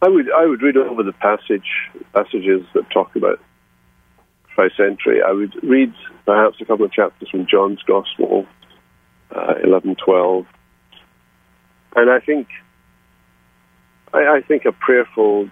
I 0.03 0.09
would 0.09 0.31
I 0.31 0.47
would 0.47 0.63
read 0.63 0.77
over 0.77 1.03
the 1.03 1.13
passage 1.13 1.67
passages 2.13 2.67
that 2.75 2.89
talk 2.91 3.17
about 3.17 3.41
Christ's 4.55 4.81
entry. 4.81 5.23
I 5.23 5.33
would 5.33 5.55
read 5.63 5.93
perhaps 6.25 6.61
a 6.61 6.65
couple 6.65 6.85
of 6.85 6.93
chapters 6.93 7.29
from 7.31 7.47
John's 7.47 7.83
Gospel, 7.83 8.47
uh, 9.35 9.55
eleven 9.63 9.97
twelve, 9.97 10.47
and 11.95 12.11
I 12.11 12.21
think 12.21 12.49
I, 14.13 14.37
I 14.37 14.41
think 14.47 14.65
a 14.65 14.73
prayerful 14.73 15.51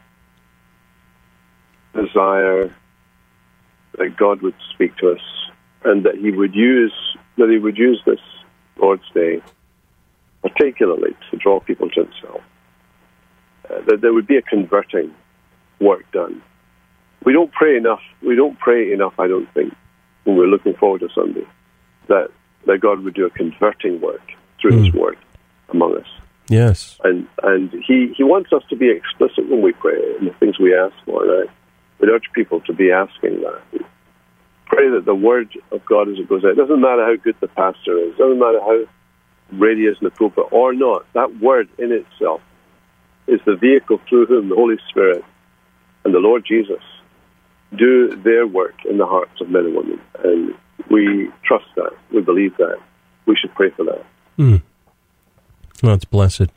desire 1.95 2.75
that 3.99 4.17
God 4.17 4.43
would 4.43 4.55
speak 4.73 4.97
to 4.99 5.11
us 5.11 5.21
and 5.85 6.05
that 6.05 6.17
He 6.17 6.31
would 6.31 6.55
use 6.55 6.93
that 7.37 7.49
He 7.51 7.59
would 7.59 7.77
use 7.77 8.01
this 8.07 8.21
Lord's 8.77 9.09
Day 9.13 9.43
particularly 10.43 11.17
to 11.31 11.37
draw 11.39 11.61
people 11.61 11.89
to 11.91 12.05
Himself. 12.05 12.43
Uh, 13.71 13.81
that 13.87 14.01
there 14.03 14.13
would 14.13 14.27
be 14.27 14.37
a 14.37 14.43
converting 14.43 15.15
work 15.81 16.05
done. 16.13 16.43
We 17.25 17.33
don't 17.33 17.51
pray 17.53 17.77
enough. 17.77 18.03
We 18.23 18.37
don't 18.37 18.59
pray 18.59 18.93
enough. 18.93 19.15
I 19.19 19.27
don't 19.27 19.53
think 19.55 19.75
when 20.25 20.37
we're 20.37 20.47
looking 20.47 20.75
forward 20.75 21.01
to 21.01 21.09
Sunday 21.15 21.47
that 22.09 22.29
that 22.67 22.79
God 22.81 23.01
would 23.01 23.15
do 23.15 23.27
a 23.27 23.31
converting 23.31 24.01
work 24.01 24.23
through 24.61 24.73
mm. 24.73 24.85
His 24.85 24.93
hmm. 24.93 24.99
Word 24.99 25.19
among 25.71 25.97
us. 25.97 26.07
Yes, 26.49 26.99
and 27.05 27.27
and 27.43 27.71
He 27.87 28.13
He 28.17 28.23
wants 28.23 28.53
us 28.53 28.63
to 28.69 28.77
be 28.77 28.91
explicit 28.91 29.49
when 29.49 29.63
we 29.63 29.73
pray 29.73 30.17
and 30.19 30.29
the 30.29 30.35
things 30.35 30.59
we 30.59 30.75
ask 30.75 30.95
for. 31.05 31.23
And 31.25 31.49
I, 31.49 31.53
would 32.05 32.15
urge 32.15 32.31
people 32.33 32.61
to 32.63 32.73
be 32.73 32.91
asking 32.91 33.41
that. 33.41 33.63
Pray 34.67 34.91
that 34.91 35.05
the 35.05 35.15
word 35.15 35.49
of 35.71 35.85
God 35.85 36.09
as 36.09 36.19
it 36.19 36.29
goes 36.29 36.45
out. 36.45 36.53
It 36.53 36.57
doesn't 36.57 36.81
matter 36.81 37.05
how 37.05 37.17
good 37.17 37.37
the 37.41 37.49
pastor 37.49 37.99
is. 37.99 38.17
Doesn't 38.17 38.39
matter 38.39 38.61
how 38.61 38.85
ready 39.53 39.83
is 39.83 39.97
in 40.01 40.05
the 40.05 40.11
pulpit 40.11 40.45
or 40.51 40.73
not. 40.75 41.07
That 41.13 41.39
word 41.41 41.69
in 41.79 41.93
itself 41.93 42.41
is 43.27 43.41
the 43.47 43.57
vehicle 43.57 44.01
through 44.09 44.27
whom 44.27 44.49
the 44.49 44.55
Holy 44.55 44.77
Spirit 44.89 45.25
and 46.05 46.15
the 46.15 46.19
Lord 46.19 46.45
Jesus 46.47 46.83
do 47.77 48.15
their 48.17 48.47
work 48.47 48.75
in 48.89 48.99
the 48.99 49.07
hearts 49.07 49.41
of 49.41 49.49
men 49.49 49.67
and 49.67 49.77
women. 49.77 50.01
And 50.23 50.55
we 50.91 51.31
trust 51.45 51.67
that. 51.77 51.93
We 52.13 52.21
believe 52.21 52.57
that. 52.59 52.79
We 53.27 53.37
should 53.37 53.55
pray 53.55 53.71
for 53.71 53.85
that. 53.85 54.05
Mm. 54.39 54.63
It's 55.83 56.05
blessed. 56.05 56.51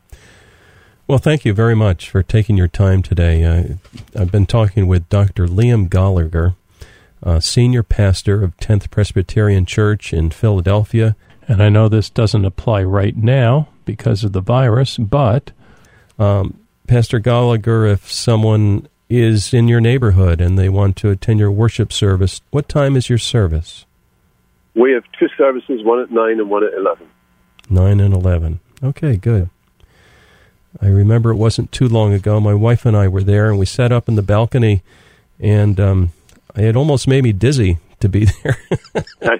Well, 1.08 1.16
thank 1.16 1.46
you 1.46 1.54
very 1.54 1.74
much 1.74 2.10
for 2.10 2.22
taking 2.22 2.58
your 2.58 2.68
time 2.68 3.02
today. 3.02 3.42
Uh, 3.42 4.20
I've 4.20 4.30
been 4.30 4.44
talking 4.44 4.86
with 4.86 5.08
Dr. 5.08 5.46
Liam 5.46 5.88
Goligher, 5.88 6.54
uh, 7.22 7.40
senior 7.40 7.82
pastor 7.82 8.44
of 8.44 8.54
10th 8.58 8.90
Presbyterian 8.90 9.64
Church 9.64 10.12
in 10.12 10.28
Philadelphia. 10.28 11.16
And 11.48 11.62
I 11.62 11.70
know 11.70 11.88
this 11.88 12.10
doesn't 12.10 12.44
apply 12.44 12.82
right 12.82 13.16
now 13.16 13.68
because 13.86 14.22
of 14.22 14.34
the 14.34 14.42
virus, 14.42 14.98
but 14.98 15.52
um, 16.18 16.60
Pastor 16.86 17.20
Goligher, 17.20 17.90
if 17.90 18.12
someone 18.12 18.86
is 19.08 19.54
in 19.54 19.66
your 19.66 19.80
neighborhood 19.80 20.42
and 20.42 20.58
they 20.58 20.68
want 20.68 20.96
to 20.96 21.08
attend 21.08 21.40
your 21.40 21.50
worship 21.50 21.90
service, 21.90 22.42
what 22.50 22.68
time 22.68 22.96
is 22.96 23.08
your 23.08 23.16
service? 23.16 23.86
We 24.74 24.92
have 24.92 25.04
two 25.18 25.28
services, 25.38 25.82
one 25.82 26.00
at 26.02 26.10
9 26.10 26.32
and 26.32 26.50
one 26.50 26.64
at 26.64 26.74
11. 26.74 27.08
9 27.70 27.98
and 27.98 28.12
11. 28.12 28.60
Okay, 28.84 29.16
good. 29.16 29.48
I 30.80 30.86
remember 30.86 31.30
it 31.30 31.36
wasn't 31.36 31.72
too 31.72 31.88
long 31.88 32.12
ago. 32.12 32.40
My 32.40 32.54
wife 32.54 32.86
and 32.86 32.96
I 32.96 33.08
were 33.08 33.22
there, 33.22 33.48
and 33.50 33.58
we 33.58 33.66
sat 33.66 33.90
up 33.92 34.08
in 34.08 34.14
the 34.14 34.22
balcony, 34.22 34.82
and 35.40 35.78
um, 35.80 36.12
it 36.54 36.76
almost 36.76 37.08
made 37.08 37.24
me 37.24 37.32
dizzy 37.32 37.78
to 38.00 38.08
be 38.08 38.26
there. 38.42 38.58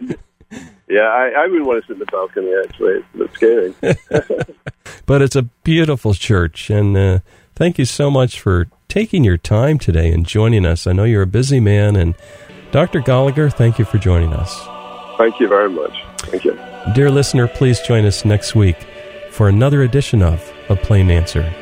yeah, 0.88 1.02
I, 1.02 1.32
I 1.36 1.46
wouldn't 1.46 1.66
want 1.66 1.84
to 1.84 1.86
sit 1.86 1.94
in 1.94 1.98
the 1.98 2.06
balcony. 2.06 2.52
Actually, 2.64 3.04
it's 3.14 3.34
scary. 3.34 3.74
but 5.06 5.22
it's 5.22 5.36
a 5.36 5.42
beautiful 5.42 6.14
church, 6.14 6.70
and 6.70 6.96
uh, 6.96 7.18
thank 7.54 7.78
you 7.78 7.84
so 7.84 8.10
much 8.10 8.40
for 8.40 8.68
taking 8.88 9.22
your 9.22 9.36
time 9.36 9.78
today 9.78 10.10
and 10.10 10.26
joining 10.26 10.64
us. 10.64 10.86
I 10.86 10.92
know 10.92 11.04
you're 11.04 11.22
a 11.22 11.26
busy 11.26 11.60
man, 11.60 11.94
and 11.94 12.14
Dr. 12.72 13.00
Goligher, 13.00 13.52
thank 13.52 13.78
you 13.78 13.84
for 13.84 13.98
joining 13.98 14.32
us. 14.32 14.58
Thank 15.18 15.40
you 15.40 15.48
very 15.48 15.70
much. 15.70 15.94
Thank 16.18 16.44
you. 16.44 16.58
Dear 16.94 17.10
listener, 17.10 17.48
please 17.48 17.80
join 17.80 18.04
us 18.04 18.24
next 18.24 18.54
week 18.54 18.76
for 19.30 19.48
another 19.48 19.82
edition 19.82 20.22
of 20.22 20.52
A 20.70 20.76
Plain 20.76 21.10
Answer. 21.10 21.57